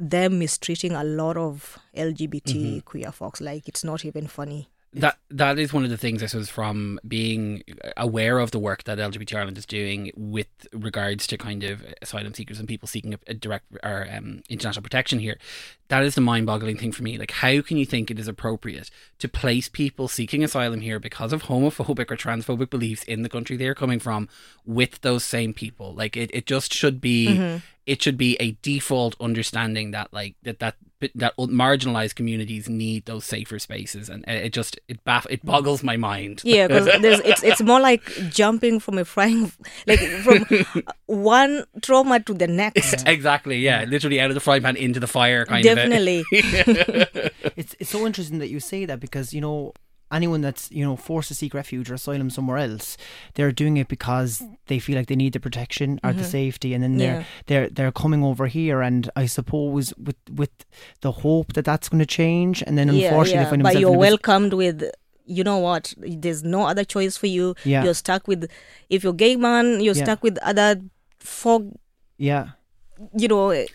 them 0.00 0.38
mistreating 0.38 0.92
a 0.92 1.04
lot 1.04 1.36
of 1.36 1.78
lgbt 1.96 2.84
queer 2.84 3.12
folks. 3.12 3.40
Like 3.40 3.68
it's 3.68 3.84
not 3.84 4.04
even 4.04 4.26
funny 4.26 4.70
that 4.94 5.18
that 5.30 5.58
is 5.58 5.72
one 5.72 5.82
of 5.82 5.90
the 5.90 5.96
things 5.96 6.22
I 6.22 6.26
suppose 6.26 6.48
from 6.48 7.00
being 7.06 7.64
aware 7.96 8.38
of 8.38 8.52
the 8.52 8.60
work 8.60 8.84
that 8.84 8.98
LGBT 8.98 9.36
Ireland 9.36 9.58
is 9.58 9.66
doing 9.66 10.12
with 10.16 10.46
regards 10.72 11.26
to 11.26 11.36
kind 11.36 11.64
of 11.64 11.84
asylum 12.00 12.32
seekers 12.32 12.60
and 12.60 12.68
people 12.68 12.86
seeking 12.86 13.14
a, 13.14 13.18
a 13.26 13.34
direct 13.34 13.66
or 13.82 14.06
um, 14.10 14.42
international 14.48 14.82
protection 14.82 15.18
here. 15.18 15.36
That 15.88 16.04
is 16.04 16.14
the 16.14 16.20
mind-boggling 16.20 16.78
thing 16.78 16.92
for 16.92 17.02
me. 17.02 17.18
Like, 17.18 17.32
how 17.32 17.60
can 17.60 17.76
you 17.76 17.84
think 17.84 18.10
it 18.10 18.18
is 18.18 18.28
appropriate 18.28 18.90
to 19.18 19.28
place 19.28 19.68
people 19.68 20.08
seeking 20.08 20.42
asylum 20.44 20.80
here 20.80 20.98
because 20.98 21.32
of 21.32 21.44
homophobic 21.44 22.10
or 22.10 22.16
transphobic 22.16 22.70
beliefs 22.70 23.02
in 23.04 23.22
the 23.22 23.28
country 23.28 23.56
they're 23.56 23.74
coming 23.74 23.98
from 23.98 24.28
with 24.64 25.00
those 25.00 25.24
same 25.24 25.52
people? 25.52 25.92
Like, 25.92 26.16
it, 26.16 26.30
it 26.32 26.46
just 26.46 26.72
should 26.72 27.00
be 27.00 27.60
it 27.86 28.02
should 28.02 28.16
be 28.16 28.36
a 28.40 28.52
default 28.62 29.16
understanding 29.20 29.90
that 29.92 30.12
like 30.12 30.36
that 30.42 30.58
that 30.60 30.76
that 31.14 31.36
marginalized 31.36 32.14
communities 32.14 32.68
need 32.68 33.04
those 33.04 33.24
safer 33.24 33.58
spaces, 33.58 34.08
and 34.08 34.24
eh, 34.26 34.46
it 34.46 34.52
just 34.52 34.78
it 34.88 35.04
baff 35.04 35.26
it 35.28 35.44
boggles 35.44 35.82
my 35.82 35.96
mind. 35.96 36.40
Yeah, 36.44 36.66
because 36.66 36.86
it's 37.24 37.42
it's 37.42 37.62
more 37.62 37.80
like 37.80 38.02
jumping 38.30 38.80
from 38.80 38.98
a 38.98 39.04
frying, 39.04 39.52
like 39.86 40.00
from 40.00 40.46
one 41.06 41.64
trauma 41.82 42.20
to 42.20 42.34
the 42.34 42.46
next. 42.46 43.04
Exactly, 43.14 43.58
yeah, 43.58 43.84
literally 43.84 44.20
out 44.20 44.30
of 44.30 44.34
the 44.34 44.40
frying 44.40 44.62
pan 44.62 44.76
into 44.76 44.98
the 44.98 45.06
fire, 45.06 45.44
kind 45.44 45.62
Definitely. 45.62 46.20
of. 46.20 46.52
Definitely. 46.52 47.30
It's 47.56 47.76
it's 47.78 47.90
so 47.90 48.06
interesting 48.06 48.38
that 48.38 48.48
you 48.48 48.60
say 48.60 48.86
that 48.86 48.98
because 48.98 49.32
you 49.32 49.40
know 49.40 49.72
anyone 50.14 50.40
that's 50.40 50.70
you 50.70 50.84
know 50.86 50.96
forced 50.96 51.28
to 51.28 51.34
seek 51.34 51.52
refuge 51.54 51.90
or 51.90 51.94
asylum 51.94 52.30
somewhere 52.30 52.58
else, 52.58 52.96
they're 53.34 53.52
doing 53.52 53.76
it 53.76 53.88
because 53.88 54.42
they 54.68 54.78
feel 54.78 54.96
like 54.96 55.08
they 55.08 55.16
need 55.24 55.32
the 55.34 55.40
protection 55.40 55.98
or 56.04 56.12
the 56.12 56.24
safety, 56.24 56.72
and 56.74 56.82
then 56.84 56.96
they're 56.98 57.14
Mm-hmm. 57.14 57.20
Yeah. 57.20 57.42
they're 57.48 57.68
they're 57.76 57.92
coming 57.92 58.22
over 58.30 58.46
here, 58.46 58.78
and 58.88 59.02
I 59.22 59.26
suppose 59.26 59.92
with 60.06 60.16
with 60.40 60.54
the 61.00 61.12
hope 61.24 61.48
that 61.54 61.64
that's 61.64 61.88
going 61.90 61.98
to 62.06 62.06
change, 62.22 62.62
and 62.66 62.78
then 62.78 62.88
unfortunately 62.88 63.44
they 63.44 63.50
find 63.50 63.62
but 63.62 63.78
you're 63.80 63.90
in 63.90 63.96
a 63.96 64.06
welcomed 64.06 64.52
with 64.54 64.78
you 65.26 65.42
know 65.48 65.58
what 65.58 65.94
there's 66.24 66.42
no 66.44 66.66
other 66.70 66.84
choice 66.84 67.16
for 67.16 67.26
you 67.36 67.54
Yeah. 67.64 67.82
you're 67.84 67.94
stuck 67.94 68.28
with 68.28 68.42
if 68.90 69.02
you're 69.04 69.14
gay 69.26 69.36
man 69.36 69.80
you're 69.84 69.94
Yeah. 69.96 70.04
stuck 70.04 70.22
with 70.22 70.36
other 70.50 70.82
four 71.18 71.58
yeah 72.18 72.44
you 73.16 73.28
know 73.32 73.50
Yeah. 73.52 73.66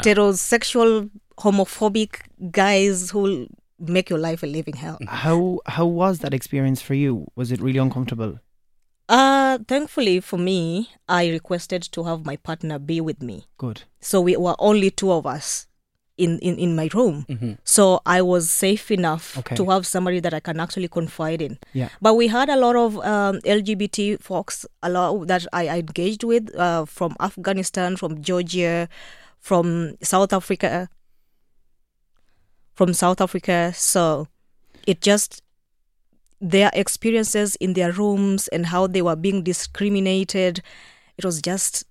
heterosexual 0.00 1.10
homophobic 1.38 2.20
guys 2.52 3.10
who 3.10 3.18
will 3.26 3.46
make 3.88 4.08
your 4.10 4.18
life 4.18 4.42
a 4.42 4.46
living 4.46 4.74
hell 4.76 4.98
how 5.08 5.58
how 5.66 5.86
was 5.86 6.18
that 6.20 6.32
experience 6.34 6.80
for 6.80 6.94
you? 6.94 7.26
Was 7.36 7.50
it 7.52 7.60
really 7.60 7.78
uncomfortable? 7.78 8.38
uh 9.08 9.58
thankfully 9.66 10.20
for 10.20 10.38
me 10.38 10.88
i 11.08 11.28
requested 11.28 11.82
to 11.82 12.04
have 12.04 12.24
my 12.24 12.36
partner 12.36 12.78
be 12.78 13.00
with 13.00 13.20
me 13.20 13.44
Good. 13.58 13.82
so 14.00 14.20
we 14.20 14.36
were 14.36 14.54
only 14.60 14.90
two 14.90 15.10
of 15.12 15.26
us 15.26 15.66
in 16.16 16.38
in, 16.38 16.56
in 16.56 16.76
my 16.76 16.88
room 16.94 17.26
so 17.64 18.00
i 18.06 18.22
was 18.22 18.48
safe 18.48 18.90
enough 18.92 19.36
Okay. 19.38 19.56
to 19.56 19.68
have 19.70 19.86
somebody 19.86 20.20
that 20.20 20.32
i 20.32 20.40
can 20.40 20.60
actually 20.60 20.86
confide 20.88 21.42
in 21.42 21.58
Yeah. 21.72 21.88
but 22.00 22.14
we 22.14 22.28
had 22.28 22.48
a 22.48 22.56
lot 22.56 22.76
of 22.76 22.96
um, 22.98 23.40
lgbt 23.40 24.22
folks 24.22 24.64
a 24.82 24.88
lot 24.88 25.26
that 25.26 25.46
i, 25.52 25.66
I 25.68 25.78
engaged 25.78 26.22
with 26.22 26.54
uh, 26.54 26.84
from 26.84 27.16
afghanistan 27.18 27.96
from 27.96 28.22
georgia 28.22 28.88
from 29.40 29.96
south 30.02 30.32
africa 30.32 30.88
from 32.82 32.92
south 32.92 33.20
africa 33.20 33.72
so 33.76 34.26
it 34.86 35.00
just 35.00 35.40
their 36.40 36.70
experiences 36.74 37.54
in 37.56 37.74
their 37.74 37.92
rooms 37.92 38.48
and 38.48 38.66
how 38.66 38.88
they 38.88 39.00
were 39.00 39.14
being 39.14 39.42
discriminated 39.44 40.60
it 41.16 41.24
was 41.24 41.40
just 41.40 41.84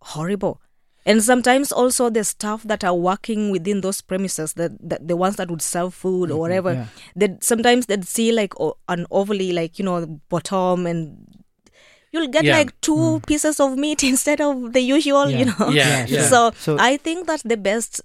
horrible 0.00 0.60
and 1.06 1.22
sometimes 1.22 1.72
also 1.72 2.10
the 2.10 2.22
staff 2.22 2.62
that 2.64 2.84
are 2.84 2.94
working 2.94 3.50
within 3.50 3.80
those 3.80 4.02
premises 4.02 4.52
the, 4.52 4.76
the, 4.78 4.98
the 5.00 5.16
ones 5.16 5.36
that 5.36 5.50
would 5.50 5.62
serve 5.62 5.94
food 5.94 6.30
or 6.30 6.34
mm-hmm, 6.34 6.38
whatever 6.40 6.72
yeah. 6.74 6.86
that 7.14 7.42
sometimes 7.42 7.86
they'd 7.86 8.06
see 8.06 8.30
like 8.30 8.52
o- 8.60 8.76
an 8.88 9.06
overly 9.10 9.52
like 9.52 9.78
you 9.78 9.84
know 9.86 10.04
bottom 10.28 10.86
and 10.86 11.16
you'll 12.12 12.28
get 12.28 12.44
Yeah. 12.44 12.58
like 12.58 12.78
two 12.82 12.96
mm. 12.96 13.26
pieces 13.26 13.58
of 13.58 13.78
meat 13.78 14.04
instead 14.12 14.40
of 14.40 14.72
the 14.72 14.80
usual, 14.80 15.28
you 15.30 15.38
Yeah. 15.38 15.54
know. 15.58 15.68
Yeah, 15.70 16.06
yeah. 16.06 16.22
So, 16.22 16.50
So- 16.58 16.76
I 16.78 16.96
think 16.96 17.26
that 17.26 17.42
the 17.44 17.56
best 17.56 18.00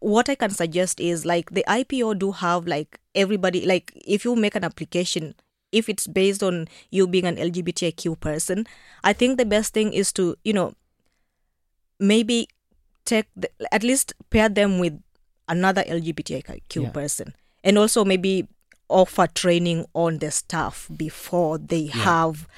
what 0.00 0.28
I 0.28 0.34
can 0.34 0.50
suggest 0.50 0.98
is 1.00 1.24
like 1.24 1.50
the 1.50 1.64
IPO 1.68 2.18
do 2.18 2.32
have 2.32 2.66
like 2.66 2.98
everybody 3.14 3.64
like 3.66 3.92
if 4.04 4.24
you 4.24 4.34
make 4.34 4.54
an 4.54 4.64
application 4.64 5.34
if 5.72 5.88
it's 5.88 6.06
based 6.06 6.42
on 6.42 6.66
you 6.90 7.06
being 7.06 7.26
an 7.26 7.36
LGBTIQ 7.36 8.18
person, 8.18 8.66
I 9.04 9.12
think 9.12 9.38
the 9.38 9.44
best 9.44 9.72
thing 9.72 9.92
is 9.92 10.12
to, 10.14 10.36
you 10.42 10.52
know, 10.52 10.74
maybe 12.00 12.48
take 13.04 13.26
the, 13.36 13.48
at 13.72 13.82
least 13.82 14.12
pair 14.30 14.48
them 14.48 14.78
with 14.78 15.00
another 15.48 15.84
LGBTIQ 15.84 16.82
Yeah. 16.82 16.90
person 16.90 17.34
and 17.62 17.78
also 17.78 18.04
maybe 18.04 18.48
offer 18.88 19.26
training 19.28 19.86
on 19.94 20.18
the 20.18 20.30
staff 20.30 20.88
before 20.96 21.58
they 21.58 21.86
have 21.86 22.48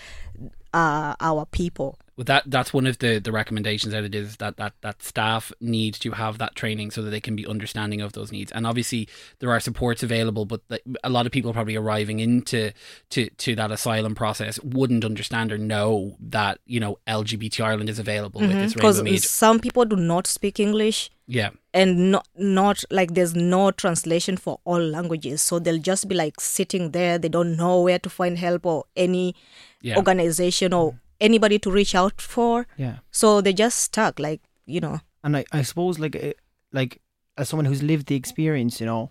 uh, 0.73 1.15
our 1.21 1.45
people. 1.47 1.99
Well, 2.17 2.25
that 2.25 2.45
that's 2.47 2.75
one 2.75 2.87
of 2.87 2.99
the, 2.99 3.19
the 3.19 3.33
recommendations 3.33 3.93
that 3.95 4.05
it 4.05 4.15
is 4.15 4.37
that, 4.37 4.59
that 4.59 4.75
that 4.83 5.03
staff 5.03 5.51
need 5.61 5.95
to 5.95 6.11
have 6.11 6.37
that 6.39 6.55
training 6.55 6.91
so 6.91 7.01
that 7.03 7.11
they 7.11 7.21
can 7.21 7.35
be 7.35 7.47
understanding 7.47 8.03
of 8.03 8.13
those 8.13 8.31
needs. 8.31 8.53
And 8.53 8.67
obviously 8.67 9.09
there 9.39 9.51
are 9.51 9.61
supports 9.61 10.03
available, 10.03 10.45
but 10.45 10.61
the, 10.69 10.81
a 11.03 11.09
lot 11.09 11.25
of 11.25 11.33
people 11.33 11.55
probably 11.55 11.75
arriving 11.75 12.21
into 12.21 12.73
to, 13.11 13.31
to 13.31 13.55
that 13.57 13.71
asylum 13.71 14.15
process 14.15 14.61
wouldn't 14.63 15.07
understand 15.07 15.53
or 15.53 15.59
know 15.59 16.17
that 16.21 16.59
you 16.67 16.81
know 16.81 16.99
LGBT 17.07 17.65
Ireland 17.65 17.89
is 17.89 17.99
available 17.99 18.43
with 18.43 18.53
this 18.53 18.75
mm-hmm. 18.75 19.05
Because 19.05 19.31
some 19.31 19.59
people 19.59 19.87
do 19.87 19.97
not 19.97 20.27
speak 20.27 20.61
English 20.61 21.11
Yeah, 21.27 21.51
and 21.73 22.13
not 22.13 22.29
not 22.37 22.85
like 22.91 23.15
there's 23.15 23.35
no 23.35 23.71
translation 23.71 24.37
for 24.37 24.61
all 24.65 24.81
languages. 24.81 25.41
So 25.41 25.59
they'll 25.59 25.79
just 25.79 26.09
be 26.09 26.15
like 26.15 26.41
sitting 26.41 26.91
there. 26.91 27.17
They 27.17 27.31
don't 27.31 27.57
know 27.57 27.81
where 27.81 27.99
to 27.99 28.11
find 28.11 28.37
help 28.37 28.67
or 28.67 28.85
any 28.97 29.35
Yeah. 29.81 29.97
organization 29.97 30.73
or 30.75 30.95
anybody 31.23 31.59
to 31.59 31.71
reach 31.71 31.95
out 31.95 32.21
for 32.21 32.67
Yeah. 32.77 32.97
so 33.11 33.41
they 33.41 33.53
just 33.65 33.79
stuck 33.79 34.19
like 34.19 34.41
you 34.67 34.81
know 34.81 34.99
and 35.25 35.37
I, 35.37 35.45
I 35.53 35.63
suppose 35.63 35.99
like 36.05 36.17
uh, 36.17 36.33
like 36.73 37.01
as 37.39 37.49
someone 37.49 37.67
who's 37.67 37.83
lived 37.83 38.07
the 38.09 38.17
experience, 38.17 38.81
you 38.81 38.87
know, 38.87 39.11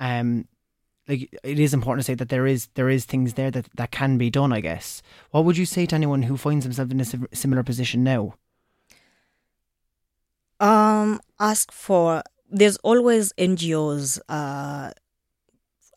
um, 0.00 0.46
like 1.08 1.22
it 1.42 1.58
is 1.58 1.74
important 1.74 2.00
to 2.06 2.10
say 2.12 2.14
that 2.14 2.28
there 2.28 2.46
is 2.46 2.68
there 2.74 2.88
is 2.88 3.04
things 3.04 3.34
there 3.34 3.50
that 3.50 3.66
that 3.74 3.90
can 3.90 4.18
be 4.18 4.30
done. 4.30 4.52
I 4.58 4.60
guess. 4.60 5.02
What 5.32 5.44
would 5.44 5.56
you 5.58 5.66
say 5.66 5.84
to 5.86 5.94
anyone 5.96 6.22
who 6.28 6.36
finds 6.36 6.64
themselves 6.64 6.92
in 6.92 7.00
a 7.00 7.36
similar 7.36 7.62
position 7.64 8.04
now? 8.04 8.34
um 10.60 11.20
ask 11.38 11.70
for 11.72 12.22
there's 12.50 12.76
always 12.78 13.32
ngos 13.38 14.18
uh 14.28 14.90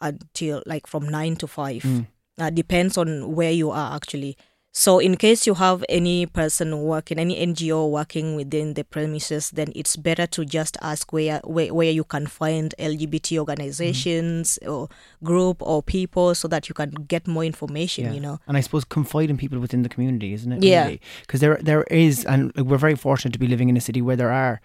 until 0.02 0.62
like 0.66 0.88
from 0.88 1.08
9 1.10 1.36
to 1.38 1.48
5 1.48 1.84
Mm. 1.84 2.08
uh, 2.40 2.50
depends 2.50 2.98
on 2.98 3.36
where 3.36 3.52
you 3.52 3.70
are 3.72 3.96
actually 3.96 4.38
so 4.74 5.00
in 5.00 5.18
case 5.18 5.46
you 5.46 5.54
have 5.54 5.84
any 5.90 6.26
person 6.26 6.82
working 6.82 7.20
any 7.20 7.36
ngo 7.48 7.90
working 7.90 8.36
within 8.36 8.74
the 8.74 8.84
premises 8.84 9.52
then 9.52 9.72
it's 9.76 9.96
better 9.96 10.26
to 10.26 10.46
just 10.46 10.78
ask 10.82 11.12
where 11.12 11.40
where, 11.44 11.74
where 11.74 11.92
you 11.92 12.04
can 12.04 12.26
find 12.28 12.74
lgbt 12.80 13.22
mm-hmm. 13.22 13.40
organizations 13.40 14.58
or 14.68 14.88
group 15.24 15.62
or 15.62 15.84
people 15.84 16.34
so 16.34 16.48
that 16.48 16.70
you 16.70 16.74
can 16.74 16.92
get 17.08 17.28
more 17.28 17.44
information 17.44 18.14
you 18.14 18.20
know 18.20 18.40
And 18.48 18.58
I 18.58 18.62
suppose 18.62 18.84
confide 18.84 19.30
in 19.30 19.38
people 19.38 19.60
within 19.60 19.84
the 19.84 19.90
community, 19.90 20.34
isn't 20.34 20.52
it? 20.52 20.64
Yeah. 20.64 20.96
Because 21.22 21.40
there 21.40 21.58
there 21.62 21.84
is, 21.84 22.26
and 22.26 22.52
we're 22.56 22.78
very 22.78 22.96
fortunate 22.96 23.34
to 23.34 23.40
be 23.40 23.48
living 23.48 23.70
in 23.70 23.78
a 23.78 23.82
city 23.82 24.02
where 24.02 24.16
there 24.16 24.32
are 24.32 24.62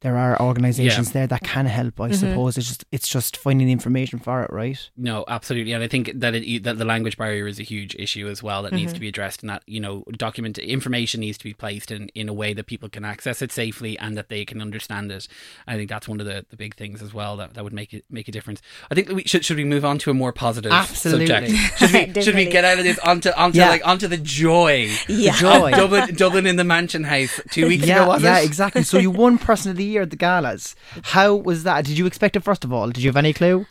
there 0.00 0.16
are 0.16 0.40
organisations 0.40 1.12
there 1.12 1.26
that 1.26 1.42
can 1.42 1.66
help. 1.66 2.00
I 2.00 2.10
suppose 2.12 2.56
it's 2.56 2.68
just 2.68 2.84
it's 2.90 3.08
just 3.08 3.36
finding 3.36 3.66
the 3.66 3.72
information 3.72 4.18
for 4.18 4.42
it, 4.42 4.50
right? 4.50 4.78
No, 4.96 5.24
absolutely, 5.28 5.72
and 5.72 5.82
I 5.84 5.88
think 5.88 6.10
that 6.14 6.34
it, 6.34 6.62
that 6.64 6.78
the 6.78 6.84
language 6.86 7.16
barrier 7.18 7.46
is 7.46 7.60
a 7.60 7.62
huge 7.62 7.94
issue 7.96 8.28
as 8.28 8.42
well 8.42 8.62
that 8.62 8.68
Mm-hmm. 8.70 8.76
needs 8.76 8.92
to 8.94 9.00
be 9.00 9.08
addressed, 9.08 9.42
and 9.42 9.50
that 9.50 9.62
you 9.66 9.80
know, 9.80 10.04
document 10.12 10.56
information 10.58 11.20
needs 11.20 11.36
to 11.38 11.44
be 11.44 11.52
placed 11.52 11.90
in, 11.90 12.08
in 12.14 12.28
a 12.28 12.32
way 12.32 12.52
that 12.54 12.64
people 12.66 12.88
can 12.88 13.04
access 13.04 13.42
it 13.42 13.52
safely 13.52 13.98
and 13.98 14.16
that 14.16 14.28
they 14.28 14.44
can 14.44 14.60
understand 14.62 15.10
it. 15.12 15.26
I 15.66 15.76
think 15.76 15.88
that's 15.90 16.08
one 16.08 16.20
of 16.20 16.26
the, 16.26 16.46
the 16.50 16.56
big 16.56 16.76
things 16.76 17.02
as 17.02 17.12
well 17.12 17.36
that, 17.38 17.54
that 17.54 17.64
would 17.64 17.72
make 17.72 17.92
it 17.92 18.04
make 18.10 18.28
a 18.28 18.32
difference. 18.32 18.62
I 18.90 18.94
think 18.94 19.08
that 19.08 19.14
we 19.14 19.24
should 19.24 19.44
should 19.44 19.56
we 19.58 19.64
move 19.64 19.84
on 19.84 19.98
to 19.98 20.10
a 20.10 20.14
more 20.14 20.32
positive 20.32 20.72
Absolutely. 20.72 21.26
subject? 21.26 21.52
Should 21.78 21.92
we 22.14 22.22
should 22.22 22.34
we 22.34 22.44
get 22.46 22.64
out 22.64 22.78
of 22.78 22.84
this 22.84 22.98
onto 23.00 23.30
onto 23.30 23.58
Yeah. 23.58 23.68
like 23.70 23.86
onto 23.86 24.06
the 24.08 24.16
joy? 24.16 24.88
yeah 25.08 25.32
Joy. 25.36 25.70
Dublin, 25.72 26.14
Dublin 26.14 26.46
in 26.46 26.56
the 26.56 26.64
Mansion 26.64 27.04
House 27.04 27.40
two 27.50 27.66
weeks 27.68 27.84
yeah, 27.86 28.02
ago, 28.02 28.08
was 28.08 28.22
yeah, 28.22 28.38
it? 28.40 28.44
exactly. 28.46 28.82
So 28.82 28.98
you 28.98 29.10
won 29.10 29.36
Person 29.38 29.70
of 29.72 29.76
the 29.76 29.84
Year 29.90 30.02
at 30.02 30.10
the 30.10 30.16
galas. 30.16 30.74
How 31.02 31.34
was 31.34 31.64
that? 31.64 31.84
Did 31.84 31.98
you 31.98 32.06
expect 32.06 32.36
it 32.36 32.44
first 32.44 32.64
of 32.64 32.72
all? 32.72 32.88
Did 32.90 33.02
you 33.02 33.08
have 33.08 33.16
any 33.16 33.32
clue? 33.32 33.66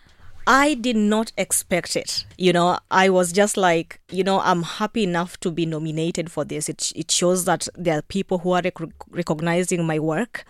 I 0.47 0.73
did 0.73 0.95
not 0.95 1.31
expect 1.37 1.95
it. 1.95 2.25
You 2.37 2.53
know, 2.53 2.79
I 2.89 3.09
was 3.09 3.31
just 3.31 3.55
like, 3.55 3.99
you 4.09 4.23
know, 4.23 4.39
I'm 4.39 4.63
happy 4.63 5.03
enough 5.03 5.39
to 5.41 5.51
be 5.51 5.65
nominated 5.65 6.31
for 6.31 6.43
this. 6.43 6.69
It 6.69 6.91
it 6.95 7.11
shows 7.11 7.45
that 7.45 7.67
there 7.75 7.99
are 7.99 8.01
people 8.03 8.39
who 8.39 8.51
are 8.53 8.61
rec- 8.63 9.09
recognizing 9.09 9.85
my 9.85 9.99
work, 9.99 10.45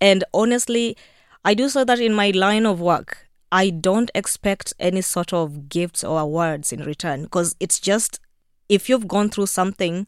and 0.00 0.22
honestly, 0.32 0.96
I 1.44 1.54
do 1.54 1.68
so 1.68 1.84
that 1.84 2.00
in 2.00 2.14
my 2.14 2.30
line 2.30 2.66
of 2.66 2.80
work. 2.80 3.26
I 3.52 3.70
don't 3.70 4.12
expect 4.14 4.74
any 4.78 5.00
sort 5.00 5.32
of 5.32 5.68
gifts 5.68 6.04
or 6.04 6.20
awards 6.20 6.72
in 6.72 6.84
return 6.84 7.24
because 7.24 7.56
it's 7.58 7.80
just 7.80 8.20
if 8.68 8.88
you've 8.88 9.08
gone 9.08 9.28
through 9.28 9.46
something, 9.46 10.06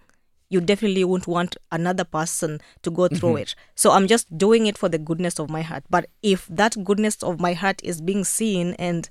you 0.52 0.60
definitely 0.60 1.02
won't 1.02 1.26
want 1.26 1.56
another 1.70 2.04
person 2.04 2.60
to 2.82 2.90
go 2.90 3.08
through 3.08 3.30
mm-hmm. 3.30 3.38
it. 3.38 3.54
So 3.74 3.90
I'm 3.92 4.06
just 4.06 4.36
doing 4.36 4.66
it 4.66 4.76
for 4.76 4.86
the 4.86 4.98
goodness 4.98 5.38
of 5.38 5.48
my 5.48 5.62
heart. 5.62 5.82
But 5.88 6.10
if 6.22 6.46
that 6.48 6.76
goodness 6.84 7.22
of 7.22 7.40
my 7.40 7.54
heart 7.54 7.80
is 7.82 8.02
being 8.02 8.22
seen 8.22 8.74
and 8.74 9.08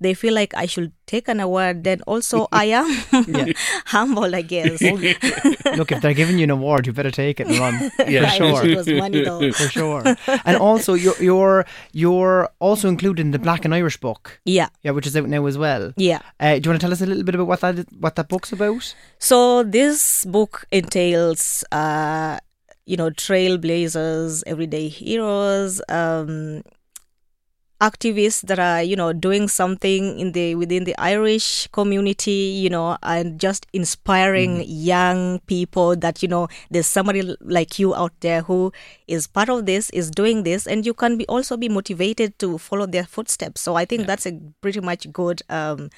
they 0.00 0.12
feel 0.12 0.34
like 0.34 0.52
I 0.54 0.66
should 0.66 0.92
take 1.12 1.28
an 1.28 1.40
award, 1.40 1.84
then 1.84 2.00
also 2.06 2.48
I 2.64 2.64
am 2.80 2.88
humble, 3.94 4.34
I 4.34 4.42
guess. 4.42 4.80
Look, 5.78 5.92
if 5.92 6.00
they're 6.02 6.14
giving 6.22 6.38
you 6.38 6.44
an 6.44 6.50
award, 6.50 6.86
you 6.86 6.92
better 6.92 7.10
take 7.10 7.40
it 7.40 7.46
and 7.48 7.58
run. 7.58 7.74
Yeah. 8.08 8.28
For 8.30 8.36
sure. 8.36 8.66
it 8.66 8.76
was 8.76 8.88
money 8.88 9.24
though. 9.24 9.52
For 9.52 9.68
sure. 9.68 10.02
And 10.48 10.56
also, 10.56 10.94
you're 10.94 11.20
you're 11.20 11.64
you're 11.92 12.48
also 12.60 12.88
included 12.88 13.20
in 13.26 13.30
the 13.32 13.38
Black 13.38 13.64
and 13.66 13.74
Irish 13.74 13.98
book. 14.00 14.40
Yeah, 14.44 14.68
Yeah, 14.82 14.92
which 14.96 15.06
is 15.06 15.16
out 15.16 15.28
now 15.28 15.46
as 15.46 15.56
well. 15.58 15.92
yeah. 15.96 16.20
Uh, 16.40 16.54
do 16.58 16.62
you 16.64 16.70
want 16.70 16.80
to 16.80 16.84
tell 16.86 16.92
us 16.92 17.00
a 17.02 17.06
little 17.06 17.24
bit 17.24 17.34
about 17.34 17.46
what 17.46 17.60
that 17.60 17.76
what 18.00 18.14
that 18.16 18.28
book's 18.28 18.52
about? 18.52 18.94
So 19.18 19.62
this 19.62 20.24
book 20.24 20.64
entails, 20.72 21.64
uh, 21.72 22.38
you 22.86 22.96
know, 22.96 23.10
trailblazers, 23.10 24.42
everyday 24.46 24.88
heroes, 24.88 25.80
um, 25.88 26.62
activists 27.82 28.42
that 28.46 28.58
are, 28.58 28.80
you 28.82 28.94
know, 28.94 29.12
doing 29.12 29.48
something 29.48 30.18
in 30.18 30.32
the 30.32 30.54
within 30.54 30.84
the 30.84 30.94
Irish 30.98 31.66
community, 31.72 32.54
you 32.62 32.70
know, 32.70 32.96
and 33.02 33.40
just 33.40 33.66
inspiring 33.72 34.62
young 34.64 35.40
people 35.50 35.96
that 35.96 36.22
you 36.22 36.28
know 36.28 36.46
there's 36.70 36.86
somebody 36.86 37.34
like 37.40 37.78
you 37.78 37.94
out 37.94 38.12
there 38.20 38.42
who 38.42 38.72
is 39.08 39.26
part 39.26 39.48
of 39.48 39.66
this, 39.66 39.90
is 39.90 40.10
doing 40.10 40.44
this, 40.44 40.66
and 40.66 40.86
you 40.86 40.94
can 40.94 41.18
be 41.18 41.26
also 41.26 41.56
be 41.56 41.68
motivated 41.68 42.38
to 42.38 42.56
follow 42.56 42.86
their 42.86 43.04
footsteps. 43.04 43.60
So 43.60 43.74
I 43.74 43.84
think 43.84 44.06
that's 44.06 44.26
a 44.26 44.38
pretty 44.60 44.80
much 44.80 45.12
good 45.12 45.42
um, 45.50 45.90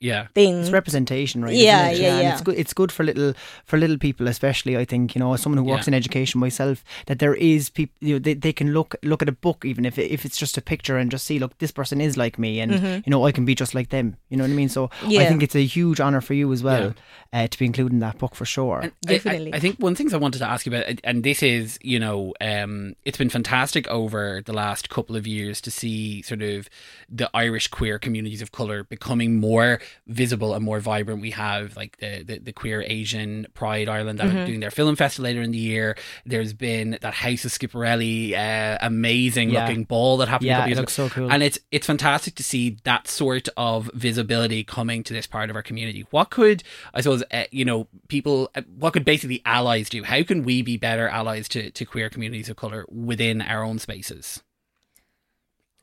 Yeah. 0.00 0.26
thing. 0.34 0.60
It's 0.60 0.70
representation, 0.70 1.42
right? 1.42 1.54
Yeah, 1.54 1.88
isn't 1.90 2.02
it? 2.04 2.06
yeah, 2.06 2.14
and 2.14 2.22
yeah. 2.22 2.32
It's 2.32 2.42
good. 2.42 2.58
It's 2.58 2.72
good 2.74 2.92
for 2.92 3.04
little 3.04 3.32
for 3.64 3.78
little 3.78 3.98
people, 3.98 4.28
especially. 4.28 4.76
I 4.76 4.84
think 4.84 5.14
you 5.14 5.18
know, 5.18 5.32
as 5.34 5.40
someone 5.42 5.58
who 5.58 5.64
works 5.70 5.86
Yeah. 5.86 5.90
in 5.92 5.94
education 5.94 6.38
myself, 6.40 6.84
that 7.06 7.18
there 7.18 7.34
is 7.34 7.70
people. 7.70 7.94
You 8.00 8.14
know, 8.14 8.18
they, 8.18 8.34
they 8.34 8.52
can 8.52 8.72
look 8.72 8.94
look 9.02 9.22
at 9.22 9.28
a 9.28 9.32
book, 9.32 9.64
even 9.64 9.84
if 9.84 9.98
it, 9.98 10.10
if 10.10 10.24
it's 10.24 10.36
just 10.36 10.56
a 10.58 10.60
picture, 10.62 10.96
and 10.98 11.10
just 11.10 11.24
see, 11.24 11.38
look, 11.38 11.56
this 11.58 11.70
person 11.72 12.00
is 12.00 12.16
like 12.16 12.38
me, 12.38 12.60
and 12.60 12.72
you 13.06 13.10
know, 13.10 13.24
I 13.24 13.32
can 13.32 13.44
be 13.44 13.54
just 13.54 13.74
like 13.74 13.88
them. 13.90 14.16
You 14.28 14.36
know 14.36 14.44
what 14.44 14.50
I 14.50 14.54
mean? 14.54 14.68
So 14.68 14.90
I 15.02 15.06
Mm-hmm. 15.06 15.28
Think 15.28 15.42
it's 15.42 15.56
a 15.56 15.64
huge 15.64 15.98
honor 16.00 16.20
for 16.20 16.34
you 16.34 16.52
as 16.52 16.62
well 16.62 16.94
uh, 17.32 17.46
to 17.48 17.58
be 17.58 17.64
included 17.64 17.92
in 17.92 17.98
that 18.00 18.18
book 18.18 18.34
for 18.34 18.44
sure. 18.44 18.80
And 18.80 18.92
I- 19.06 19.10
I- 19.10 19.14
Definitely. 19.16 19.54
I, 19.54 19.58
think 19.60 19.78
one 19.78 19.94
things 19.94 20.14
I 20.14 20.18
wanted 20.18 20.38
to 20.38 20.48
ask 20.48 20.66
you 20.66 20.72
about, 20.74 21.00
and 21.04 21.24
this 21.24 21.42
is, 21.42 21.78
you 21.82 21.98
know, 21.98 22.32
um, 22.40 22.94
it's 23.04 23.18
been 23.18 23.28
fantastic 23.30 23.88
over 23.88 24.42
the 24.44 24.52
last 24.52 24.88
couple 24.90 25.16
of 25.16 25.26
years 25.26 25.60
to 25.62 25.70
see 25.70 26.22
sort 26.22 26.42
of 26.42 26.68
the 27.08 27.28
Irish 27.34 27.68
queer 27.68 27.98
communities 27.98 28.40
of 28.42 28.52
color 28.52 28.84
becoming 28.84 29.40
more 29.40 29.80
visible 30.06 30.54
and 30.54 30.64
more 30.64 30.80
vibrant. 30.80 31.20
We 31.20 31.30
have 31.32 31.76
like 31.76 31.96
the 31.98 32.22
the, 32.22 32.38
the 32.38 32.52
queer 32.52 32.82
Asian 32.86 33.46
Pride 33.54 33.88
Ireland 33.88 34.18
that 34.18 34.26
Mm-hmm. 34.26 34.38
are 34.38 34.46
doing 34.46 34.60
their 34.60 34.70
film 34.70 34.96
festival 34.96 35.24
later 35.24 35.42
in 35.42 35.50
the 35.52 35.58
year. 35.58 35.96
There's 36.24 36.52
been 36.52 36.98
that 37.00 37.14
House 37.14 37.44
of 37.44 37.52
Skipperelli, 37.52 38.32
uh, 38.34 38.78
amazing 38.80 39.50
Yeah. 39.50 39.66
looking 39.66 39.84
ball 39.84 40.16
that 40.18 40.28
happened. 40.28 40.46
a 40.46 40.50
Yeah, 40.50 40.56
couple 40.56 40.66
it 40.66 40.70
years 40.70 40.78
looks 40.80 40.98
ago. 40.98 41.08
so 41.08 41.14
cool. 41.14 41.32
And 41.32 41.42
it's 41.42 41.58
it's 41.70 41.86
fantastic 41.86 42.34
to 42.36 42.42
see 42.42 42.76
that 42.84 43.08
sort 43.08 43.48
of 43.56 43.90
visibility 43.94 44.64
coming 44.64 45.02
to 45.04 45.12
this 45.12 45.26
part 45.26 45.50
of 45.50 45.56
our 45.56 45.62
community. 45.62 46.06
What 46.10 46.30
could 46.30 46.62
I 46.94 47.00
suppose 47.00 47.22
uh, 47.30 47.44
you 47.50 47.64
know 47.64 47.88
people? 48.08 48.50
Uh, 48.54 48.62
what 48.78 48.92
could 48.92 49.04
basically 49.04 49.42
allies 49.44 49.88
do? 49.88 50.02
How 50.04 50.22
can 50.22 50.42
we 50.42 50.62
be 50.62 50.76
better 50.76 51.08
allies 51.08 51.48
to, 51.50 51.70
to 51.70 51.84
queer 51.84 52.10
communities 52.10 52.48
of 52.48 52.56
color 52.56 52.84
within 52.88 53.40
our 53.42 53.62
own 53.62 53.78
spaces? 53.78 54.42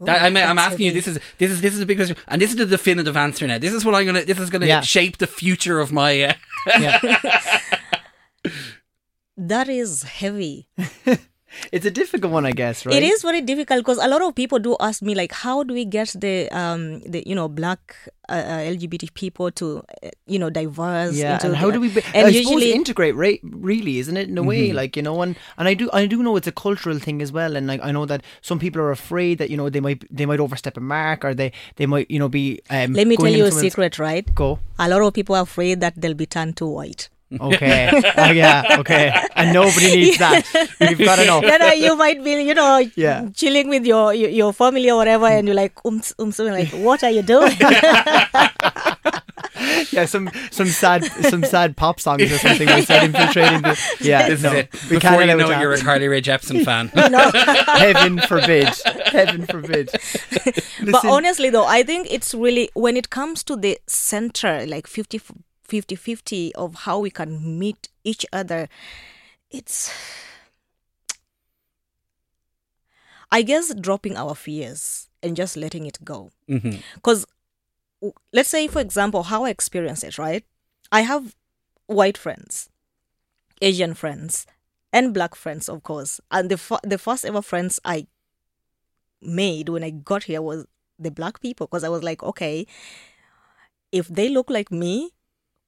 That, 0.06 0.22
I'm, 0.24 0.36
I'm 0.38 0.58
asking 0.58 0.86
you. 0.88 0.92
This 0.92 1.08
is 1.08 1.20
this 1.38 1.52
is 1.52 1.62
this 1.62 1.74
is 1.74 1.80
a 1.82 1.86
big 1.86 1.98
question, 1.98 2.16
and 2.28 2.42
this 2.42 2.52
is 2.52 2.56
the 2.58 2.66
definitive 2.66 3.16
answer 3.18 3.48
now. 3.48 3.58
This 3.58 3.74
is 3.74 3.84
what 3.86 3.96
I'm 3.96 4.06
gonna. 4.06 4.24
This 4.26 4.40
is 4.40 4.50
gonna 4.50 4.66
Yeah. 4.66 4.82
shape 4.82 5.18
the 5.18 5.28
future 5.28 5.80
of 5.80 5.92
my. 5.92 6.22
Uh, 6.24 6.34
yeah. 6.80 7.00
That 9.36 9.68
is 9.68 10.04
heavy. 10.04 10.68
it's 11.72 11.86
a 11.86 11.92
difficult 11.92 12.32
one, 12.32 12.46
I 12.46 12.52
guess, 12.52 12.86
right? 12.86 12.96
It 12.96 13.04
is 13.04 13.22
very 13.22 13.42
difficult 13.42 13.80
because 13.80 13.98
a 13.98 14.08
lot 14.08 14.22
of 14.22 14.36
people 14.36 14.60
do 14.60 14.76
ask 14.80 15.02
me 15.02 15.16
like, 15.16 15.32
how 15.32 15.64
do 15.64 15.74
we 15.74 15.86
get 15.86 16.10
the 16.20 16.50
um 16.52 17.00
the 17.02 17.24
you 17.26 17.36
know 17.36 17.48
black 17.48 17.96
uh, 18.30 18.34
uh, 18.34 18.60
LGBT 18.74 19.14
people 19.14 19.52
to 19.52 19.84
uh, 20.04 20.10
you 20.26 20.40
know 20.40 20.50
diverse? 20.50 21.16
Yeah, 21.16 21.34
into 21.34 21.48
and 21.48 21.56
how 21.56 21.68
the- 21.68 21.74
do 21.74 21.80
we? 21.82 21.90
Be, 21.90 22.02
and 22.14 22.28
I 22.28 22.30
usually 22.30 22.72
integrate, 22.72 23.16
right? 23.16 23.40
Really, 23.44 24.00
isn't 24.00 24.18
it 24.18 24.30
in 24.30 24.38
a 24.38 24.44
way? 24.44 24.72
Like 24.72 24.96
you 24.96 25.04
know, 25.04 25.22
and 25.22 25.36
and 25.58 25.68
I 25.68 25.74
do 25.74 25.90
I 25.94 26.06
do 26.06 26.24
know 26.24 26.36
it's 26.36 26.48
a 26.48 26.52
cultural 26.52 27.00
thing 27.00 27.22
as 27.22 27.32
well, 27.32 27.56
and 27.56 27.68
like 27.68 27.82
I 27.84 27.92
know 27.92 28.06
that 28.06 28.24
some 28.42 28.60
people 28.60 28.82
are 28.82 28.92
afraid 28.92 29.38
that 29.40 29.50
you 29.50 29.58
know 29.58 29.70
they 29.70 29.80
might 29.82 30.04
they 30.16 30.26
might 30.26 30.40
overstep 30.40 30.78
a 30.78 30.82
mark 30.82 31.24
or 31.26 31.34
they 31.34 31.52
they 31.76 31.86
might 31.86 32.10
you 32.10 32.20
know 32.20 32.30
be. 32.30 32.62
Um, 32.70 32.94
let 32.94 33.08
me 33.08 33.18
tell 33.18 33.28
you 33.28 33.46
a 33.46 33.52
secret, 33.52 34.00
right? 34.00 34.34
Go. 34.34 34.60
A 34.80 34.90
lot 34.90 35.02
of 35.02 35.14
people 35.14 35.36
are 35.36 35.44
afraid 35.44 35.82
that 35.82 35.94
they'll 35.96 36.14
be 36.14 36.26
turned 36.26 36.58
to 36.58 36.66
white. 36.66 37.10
Okay. 37.42 37.90
oh 38.18 38.32
yeah. 38.32 38.78
Okay. 38.80 39.14
And 39.36 39.54
nobody 39.54 39.96
needs 39.96 40.18
that. 40.24 40.46
We've 40.80 40.98
got 40.98 41.20
enough. 41.20 41.44
you 41.44 41.58
know, 41.58 41.72
you 41.72 41.96
might 41.96 42.24
be, 42.24 42.32
you 42.44 42.54
know, 42.54 42.84
Yeah. 42.96 43.30
chilling 43.34 43.70
with 43.70 43.86
your 43.86 44.14
your, 44.14 44.30
your 44.30 44.54
family 44.54 44.90
or 44.90 44.98
whatever, 44.98 45.26
and 45.28 45.48
you're 45.48 45.56
like, 45.56 45.74
ums, 45.86 46.14
ums, 46.20 46.40
ums, 46.40 46.52
like, 46.52 46.70
what 46.84 47.04
are 47.04 47.12
you 47.12 47.22
doing? 47.22 47.52
Yeah. 49.92 50.06
Some 50.06 50.30
some 50.52 50.68
sad 50.68 51.04
some 51.06 51.44
sad 51.44 51.78
pop 51.78 52.00
songs 52.00 52.24
or 52.24 52.38
something 52.38 52.66
that 52.68 52.90
infiltrating 53.04 53.62
the. 53.62 53.80
Yeah. 54.02 54.28
This 54.30 54.42
no, 54.42 54.52
is 54.52 54.56
it. 54.60 54.74
We 54.74 54.80
Before 54.98 55.00
can't 55.00 55.30
you 55.30 55.38
know 55.38 55.52
it 55.52 55.60
you're 55.60 55.74
a. 55.74 55.80
Carly 55.80 56.08
Rae 56.08 56.22
Jepsen 56.22 56.66
fan. 56.66 56.88
Heaven 57.78 58.20
forbid. 58.20 58.70
Heaven 59.06 59.46
forbid. 59.46 59.90
but 60.92 61.06
honestly, 61.06 61.50
though, 61.50 61.66
I 61.66 61.84
think 61.84 62.08
it's 62.10 62.34
really 62.34 62.70
when 62.74 62.98
it 62.98 63.10
comes 63.10 63.44
to 63.44 63.56
the 63.56 63.78
center, 63.88 64.66
like 64.66 64.88
50 64.88 65.20
50 65.74 65.96
50 65.96 66.54
of 66.54 66.76
how 66.86 67.00
we 67.00 67.10
can 67.10 67.58
meet 67.58 67.90
each 68.04 68.28
other, 68.32 68.70
it's. 69.50 69.92
I 73.32 73.42
guess 73.42 73.74
dropping 73.74 74.16
our 74.16 74.36
fears 74.36 75.10
and 75.24 75.36
just 75.36 75.58
letting 75.58 75.88
it 75.88 75.98
go. 76.06 76.30
Mm-hmm. 76.48 76.78
Because 76.94 77.26
let's 78.32 78.50
say, 78.50 78.68
for 78.68 78.82
example, 78.82 79.24
how 79.24 79.46
I 79.46 79.50
experience 79.50 80.04
it, 80.04 80.20
right? 80.20 80.46
I 80.92 81.02
have 81.02 81.36
white 81.88 82.20
friends, 82.20 82.70
Asian 83.60 83.96
friends, 83.96 84.46
and 84.92 85.12
black 85.12 85.34
friends, 85.34 85.68
of 85.68 85.82
course. 85.82 86.22
And 86.30 86.52
the 86.52 86.60
f- 86.62 86.84
the 86.84 87.00
first 87.00 87.26
ever 87.26 87.42
friends 87.42 87.80
I 87.84 88.06
made 89.24 89.70
when 89.70 89.84
I 89.84 89.90
got 89.90 90.26
here 90.26 90.44
was 90.44 90.68
the 91.00 91.10
black 91.10 91.42
people 91.42 91.66
because 91.66 91.84
I 91.84 91.90
was 91.90 92.04
like, 92.04 92.22
okay, 92.22 92.68
if 93.92 94.08
they 94.08 94.30
look 94.30 94.52
like 94.52 94.72
me, 94.72 95.10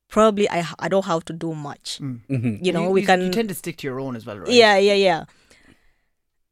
probably 0.10 0.50
I 0.50 0.66
I 0.80 0.88
don't 0.88 1.06
have 1.06 1.26
to 1.26 1.34
do 1.34 1.54
much. 1.54 2.00
Mhm. 2.02 2.60
You 2.66 2.72
know, 2.72 2.84
you, 2.86 2.90
we 2.92 3.02
you- 3.02 3.08
can 3.08 3.22
You 3.22 3.32
tend 3.32 3.50
to 3.50 3.56
stick 3.56 3.78
to 3.78 3.88
your 3.88 4.00
own 4.00 4.16
as 4.16 4.26
well, 4.26 4.40
right? 4.40 4.50
yeah, 4.50 4.78
yeah, 4.78 4.94
yeah. 4.94 5.26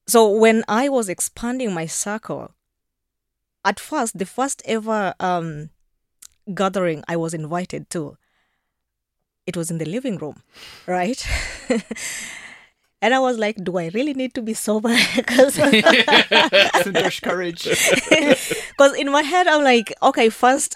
So 0.08 0.30
when 0.30 0.64
I 0.68 0.90
was 0.90 1.08
expanding 1.10 1.74
my 1.74 1.86
circle, 1.86 2.52
at 3.64 3.80
first, 3.80 4.18
the 4.18 4.26
first 4.26 4.62
ever 4.66 5.14
um, 5.20 5.70
gathering 6.54 7.04
I 7.08 7.16
was 7.16 7.34
invited 7.34 7.90
to, 7.92 8.18
it 9.48 9.56
was 9.56 9.72
in 9.72 9.78
the 9.78 9.86
living 9.86 10.18
room, 10.18 10.44
right? 10.88 11.26
and 13.02 13.14
I 13.14 13.20
was 13.20 13.38
like, 13.38 13.64
do 13.64 13.78
I 13.78 13.88
really 13.94 14.14
need 14.14 14.34
to 14.36 14.42
be 14.42 14.54
sober? 14.54 14.94
Because 15.16 15.56
There's 16.86 17.20
courage. 17.22 17.68
in 18.98 19.12
my 19.12 19.22
head, 19.22 19.48
I'm 19.48 19.64
like, 19.64 19.94
okay, 20.02 20.30
first, 20.30 20.76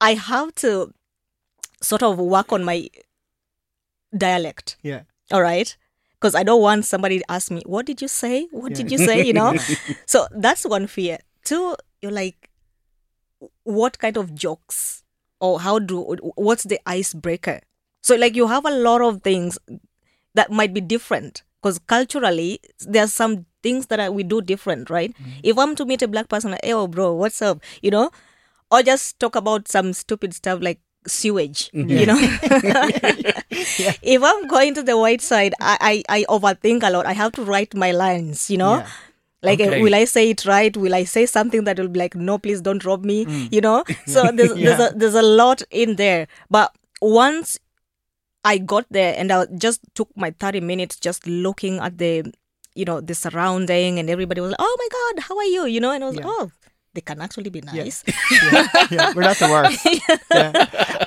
I 0.00 0.14
have 0.14 0.54
to 0.56 0.92
sort 1.82 2.02
of 2.02 2.18
work 2.18 2.52
on 2.52 2.64
my 2.64 2.88
dialect. 4.16 4.76
Yeah. 4.82 5.02
all 5.30 5.42
right? 5.42 5.76
Because 6.14 6.34
i 6.34 6.42
don't 6.42 6.62
want 6.62 6.86
somebody 6.86 7.18
to 7.18 7.30
ask 7.30 7.50
me 7.50 7.62
what 7.66 7.86
did 7.86 8.00
you 8.00 8.08
say? 8.08 8.48
What 8.50 8.74
did 8.74 8.90
you 8.90 8.98
say? 8.98 9.24
You 9.24 9.32
know? 9.32 9.54
So 10.06 10.26
that's 10.30 10.64
one 10.64 10.86
fear. 10.86 11.18
Two 11.44 11.76
you're 12.00 12.12
like 12.12 12.50
what 13.64 13.98
kind 13.98 14.16
of 14.16 14.34
jokes? 14.34 15.02
Or 15.40 15.60
how 15.60 15.78
do 15.78 16.16
what's 16.36 16.64
the 16.64 16.80
icebreaker? 16.86 17.60
So 18.02 18.14
like 18.16 18.36
you 18.36 18.46
have 18.46 18.64
a 18.64 18.70
lot 18.70 19.02
of 19.02 19.22
things 19.22 19.58
that 20.34 20.50
might 20.50 20.72
be 20.72 20.80
different. 20.80 21.42
Because 21.60 21.78
culturally 21.78 22.60
there's 22.80 23.12
some 23.12 23.46
things 23.62 23.86
that 23.86 23.98
are, 23.98 24.12
we 24.12 24.22
do 24.22 24.40
different 24.40 24.90
right? 24.90 25.14
Mm-hmm. 25.14 25.40
If 25.42 25.58
i'm 25.58 25.74
to 25.76 25.84
meet 25.84 26.02
a 26.02 26.08
black 26.08 26.28
person 26.28 26.52
like 26.52 26.64
hey 26.64 26.72
oh 26.72 26.86
bro 26.86 27.12
what's 27.12 27.42
up? 27.42 27.60
You 27.82 27.90
know? 27.90 28.10
Or 28.70 28.82
just 28.82 29.20
talk 29.20 29.36
about 29.36 29.68
some 29.68 29.92
stupid 29.92 30.34
stuff 30.34 30.60
like 30.62 30.80
sewage 31.06 31.70
you 31.72 32.06
know? 32.06 32.18
If 34.02 34.22
i'm 34.22 34.46
going 34.46 34.74
to 34.74 34.82
the 34.82 34.96
white 34.96 35.20
side 35.20 35.54
I, 35.60 36.02
I 36.08 36.20
i 36.20 36.24
overthink 36.28 36.82
a 36.82 36.90
lot. 36.90 37.06
I 37.06 37.12
have 37.12 37.32
to 37.32 37.42
write 37.44 37.74
my 37.74 37.90
lines 37.92 38.50
you 38.50 38.58
know? 38.58 38.76
Yeah. 38.78 38.86
like 39.42 39.60
uh, 39.60 39.64
Okay. 39.64 39.82
will 39.82 39.94
i 39.94 40.04
say 40.04 40.30
it 40.30 40.44
right? 40.46 40.74
Will 40.76 40.94
i 40.94 41.04
say 41.04 41.26
something 41.26 41.64
that 41.64 41.78
will 41.78 41.88
be 41.88 42.00
like 42.00 42.14
no 42.14 42.38
please 42.38 42.60
don't 42.60 42.84
rob 42.84 43.04
me 43.04 43.26
you 43.50 43.60
know? 43.60 43.84
So 44.06 44.30
there's 44.32 44.54
there's 44.54 44.80
a 44.80 44.88
there's 44.96 45.14
a 45.14 45.22
lot 45.22 45.62
in 45.70 45.96
there. 45.96 46.26
But 46.50 46.72
once 47.02 47.58
i 48.44 48.58
got 48.58 48.84
there 48.90 49.14
and 49.16 49.32
i 49.32 49.46
just 49.66 49.80
took 49.94 50.08
my 50.16 50.30
30 50.38 50.60
minutes 50.60 50.96
just 50.96 51.26
looking 51.26 51.78
at 51.78 51.96
the 51.98 52.12
you 52.74 52.84
know 52.84 53.00
the 53.00 53.14
surrounding 53.14 53.98
and 53.98 54.10
everybody 54.10 54.40
was 54.40 54.50
like 54.50 54.60
oh 54.60 54.76
my 54.82 54.88
god 54.96 55.22
how 55.28 55.36
are 55.38 55.44
you? 55.56 55.64
You 55.66 55.80
know 55.80 55.90
and 55.92 56.04
i 56.04 56.06
was 56.08 56.16
Yeah. 56.16 56.26
like 56.26 56.34
oh 56.40 56.50
they 56.94 57.00
can 57.00 57.20
actually 57.20 57.50
be 57.50 57.60
nice 57.60 58.04
yeah, 58.52 58.68
yeah, 58.90 59.12
we're 59.14 59.22
not 59.22 59.38
the 59.38 59.48
worst. 59.48 59.86
Yeah. 60.32 60.52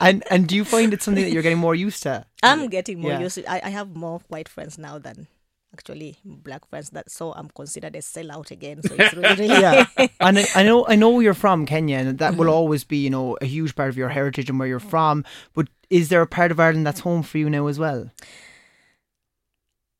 And 0.02 0.24
and 0.30 0.48
do 0.48 0.56
you 0.56 0.64
find 0.66 0.94
it's 0.94 1.06
something 1.06 1.24
that 1.24 1.32
you're 1.32 1.42
getting 1.44 1.58
more 1.60 1.76
used 1.76 2.04
to? 2.04 2.26
I'm 2.44 2.68
getting 2.70 3.00
more 3.02 3.12
Yeah. 3.12 3.20
used 3.20 3.36
to. 3.36 3.46
I, 3.52 3.62
I 3.64 3.70
have 3.70 3.96
more 3.96 4.20
white 4.28 4.48
friends 4.50 4.78
now 4.78 5.00
than 5.00 5.28
actually 5.74 6.18
black 6.24 6.68
friends 6.70 6.90
that 6.92 7.12
so 7.12 7.34
I'm 7.34 7.50
considered 7.50 7.96
a 7.96 8.00
sellout 8.00 8.52
again. 8.52 8.82
So 8.84 8.96
it's 8.96 9.14
really, 9.14 9.36
really 9.36 9.60
yeah, 9.66 9.86
and 10.20 10.40
I, 10.40 10.46
I 10.56 10.64
know 10.64 10.86
I 10.88 10.96
know 10.96 11.20
you're 11.20 11.34
from 11.34 11.66
Kenya, 11.66 11.98
and 11.98 12.18
that 12.20 12.32
Mm-hmm. 12.32 12.40
will 12.40 12.50
always 12.50 12.84
be 12.84 12.98
you 12.98 13.10
know 13.10 13.38
a 13.42 13.46
huge 13.46 13.76
part 13.76 13.90
of 13.90 13.98
your 13.98 14.10
heritage 14.10 14.50
and 14.50 14.60
where 14.60 14.68
you're 14.68 14.80
from. 14.80 15.24
But 15.54 15.68
is 15.90 16.10
there 16.10 16.22
a 16.22 16.28
part 16.28 16.52
of 16.52 16.60
Ireland 16.60 16.86
that's 16.88 17.02
home 17.02 17.24
for 17.24 17.38
you 17.38 17.50
now 17.50 17.68
as 17.68 17.80
well? 17.80 18.12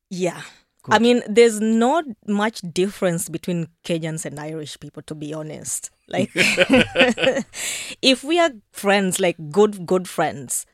Yeah. 0.10 0.42
I 0.90 1.00
mean, 1.00 1.22
there's 1.28 1.60
not 1.60 2.06
much 2.28 2.62
difference 2.74 3.30
between 3.30 3.68
Kenyans 3.84 4.26
and 4.26 4.40
Irish 4.40 4.80
people, 4.80 5.02
to 5.04 5.16
be 5.16 5.34
honest. 5.34 5.90
Like, 6.08 6.32
if 8.02 8.24
we 8.24 8.40
are 8.40 8.52
friends, 8.72 9.20
like 9.20 9.36
good, 9.52 9.86
good 9.86 10.08
friends, 10.08 10.66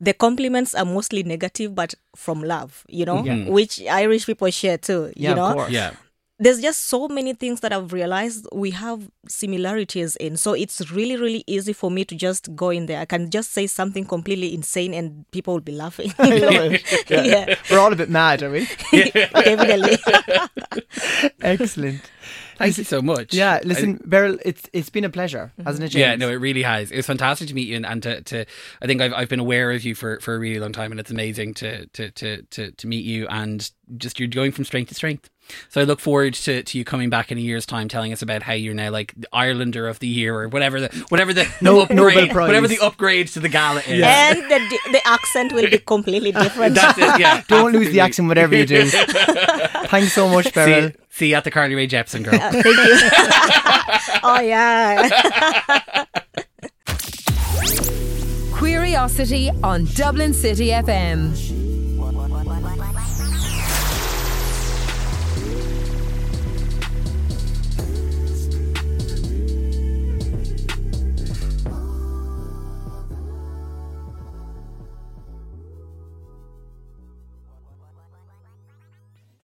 the 0.00 0.12
compliments 0.12 0.74
are 0.74 0.84
mostly 0.84 1.22
negative, 1.22 1.74
but 1.74 1.94
from 2.14 2.42
love, 2.42 2.84
you 2.88 3.04
know, 3.04 3.24
Yeah. 3.24 3.48
which 3.48 3.82
Irish 3.82 4.26
people 4.26 4.50
share 4.50 4.78
too, 4.78 5.12
Yeah, 5.16 5.30
you 5.30 5.34
know. 5.36 5.46
of 5.48 5.54
course. 5.56 5.70
Yeah. 5.72 5.92
There's 6.38 6.60
just 6.60 6.82
so 6.86 7.08
many 7.08 7.34
things 7.34 7.60
that 7.60 7.72
I've 7.72 7.92
realized 7.92 8.46
we 8.52 8.70
have 8.70 9.10
similarities 9.26 10.14
in. 10.16 10.36
So 10.36 10.52
it's 10.52 10.90
really, 10.92 11.16
really 11.16 11.42
easy 11.46 11.72
for 11.72 11.90
me 11.90 12.04
to 12.04 12.14
just 12.14 12.54
go 12.54 12.70
in 12.70 12.86
there. 12.86 13.00
I 13.00 13.06
can 13.06 13.30
just 13.30 13.50
say 13.52 13.66
something 13.66 14.04
completely 14.04 14.54
insane 14.54 14.94
and 14.94 15.28
people 15.32 15.54
will 15.54 15.60
be 15.60 15.72
laughing. 15.72 16.14
I 16.18 16.36
love 16.36 16.72
it. 16.74 17.10
Yeah. 17.10 17.22
yeah, 17.24 17.54
We're 17.70 17.80
all 17.80 17.92
a 17.92 17.96
bit 17.96 18.08
mad, 18.08 18.42
are 18.42 18.50
we? 18.50 18.68
definitely. 18.92 19.98
Excellent. 21.40 22.02
Thank 22.58 22.76
you 22.76 22.84
so 22.84 23.00
much. 23.00 23.34
Yeah, 23.34 23.54
I- 23.62 23.66
listen, 23.66 24.00
Beryl, 24.04 24.36
it's 24.44 24.68
it's 24.72 24.90
been 24.90 25.04
a 25.04 25.10
pleasure, 25.10 25.52
mm-hmm. 25.52 25.66
hasn't 25.66 25.84
it? 25.84 25.88
James? 25.90 26.00
Yeah, 26.00 26.16
no, 26.16 26.28
it 26.28 26.34
really 26.34 26.62
has. 26.62 26.90
It 26.90 26.96
was 26.96 27.06
fantastic 27.06 27.48
to 27.48 27.54
meet 27.54 27.68
you, 27.68 27.76
and, 27.76 27.86
and 27.86 28.02
to, 28.02 28.20
to 28.22 28.44
I 28.82 28.86
think 28.86 29.00
I've 29.00 29.14
I've 29.14 29.28
been 29.28 29.38
aware 29.38 29.70
of 29.70 29.84
you 29.84 29.94
for, 29.94 30.18
for 30.20 30.34
a 30.34 30.38
really 30.40 30.58
long 30.58 30.72
time, 30.72 30.90
and 30.90 30.98
it's 30.98 31.10
amazing 31.10 31.54
to 31.54 31.86
to, 31.86 32.10
to, 32.10 32.42
to 32.42 32.72
to 32.72 32.86
meet 32.86 33.04
you, 33.04 33.28
and 33.28 33.70
just 33.96 34.18
you're 34.18 34.28
going 34.28 34.50
from 34.50 34.64
strength 34.64 34.88
to 34.88 34.94
strength. 34.94 35.30
So 35.70 35.80
I 35.80 35.84
look 35.84 36.00
forward 36.00 36.34
to, 36.34 36.62
to 36.62 36.78
you 36.78 36.84
coming 36.84 37.10
back 37.10 37.30
in 37.32 37.38
a 37.38 37.40
year's 37.40 37.64
time, 37.66 37.88
telling 37.88 38.12
us 38.12 38.20
about 38.22 38.42
how 38.42 38.52
you're 38.52 38.74
now 38.74 38.90
like 38.90 39.14
the 39.16 39.28
Irelander 39.32 39.88
of 39.88 39.98
the 39.98 40.06
year, 40.06 40.38
or 40.42 40.48
whatever 40.48 40.80
the 40.80 40.88
whatever 41.08 41.32
the 41.32 41.46
No- 41.60 41.80
upgrade, 41.80 41.96
Nobel 41.96 42.28
Prize. 42.28 42.46
whatever 42.48 42.68
the 42.68 42.78
upgrade 42.80 43.28
to 43.28 43.40
the 43.40 43.48
gala 43.48 43.80
is. 43.80 44.02
and 44.04 44.38
the, 44.50 44.78
the 44.92 45.00
accent 45.06 45.52
will 45.52 45.68
be 45.70 45.78
completely 45.78 46.32
different. 46.44 46.74
That's 46.74 46.98
it. 46.98 47.20
Yeah, 47.20 47.42
Don't 47.48 47.72
lose 47.72 47.90
the 47.92 48.00
accent, 48.00 48.28
whatever 48.28 48.54
you 48.56 48.66
do. 48.66 48.84
Thanks 48.88 50.12
so 50.12 50.28
much, 50.28 50.52
Beryl. 50.52 50.90
See, 50.90 50.96
see 51.10 51.28
you 51.30 51.34
at 51.36 51.44
the 51.44 51.50
Carly 51.50 51.74
Rae 51.74 51.86
Jepsen 51.88 52.24
girl. 52.24 52.34
Uh, 52.34 52.50
thank 52.52 52.64
you. 52.66 54.20
oh 54.22 54.40
yeah. 54.40 56.04
Curiosity 58.58 59.50
on 59.62 59.84
Dublin 59.94 60.34
City 60.34 60.68
FM. 60.68 61.67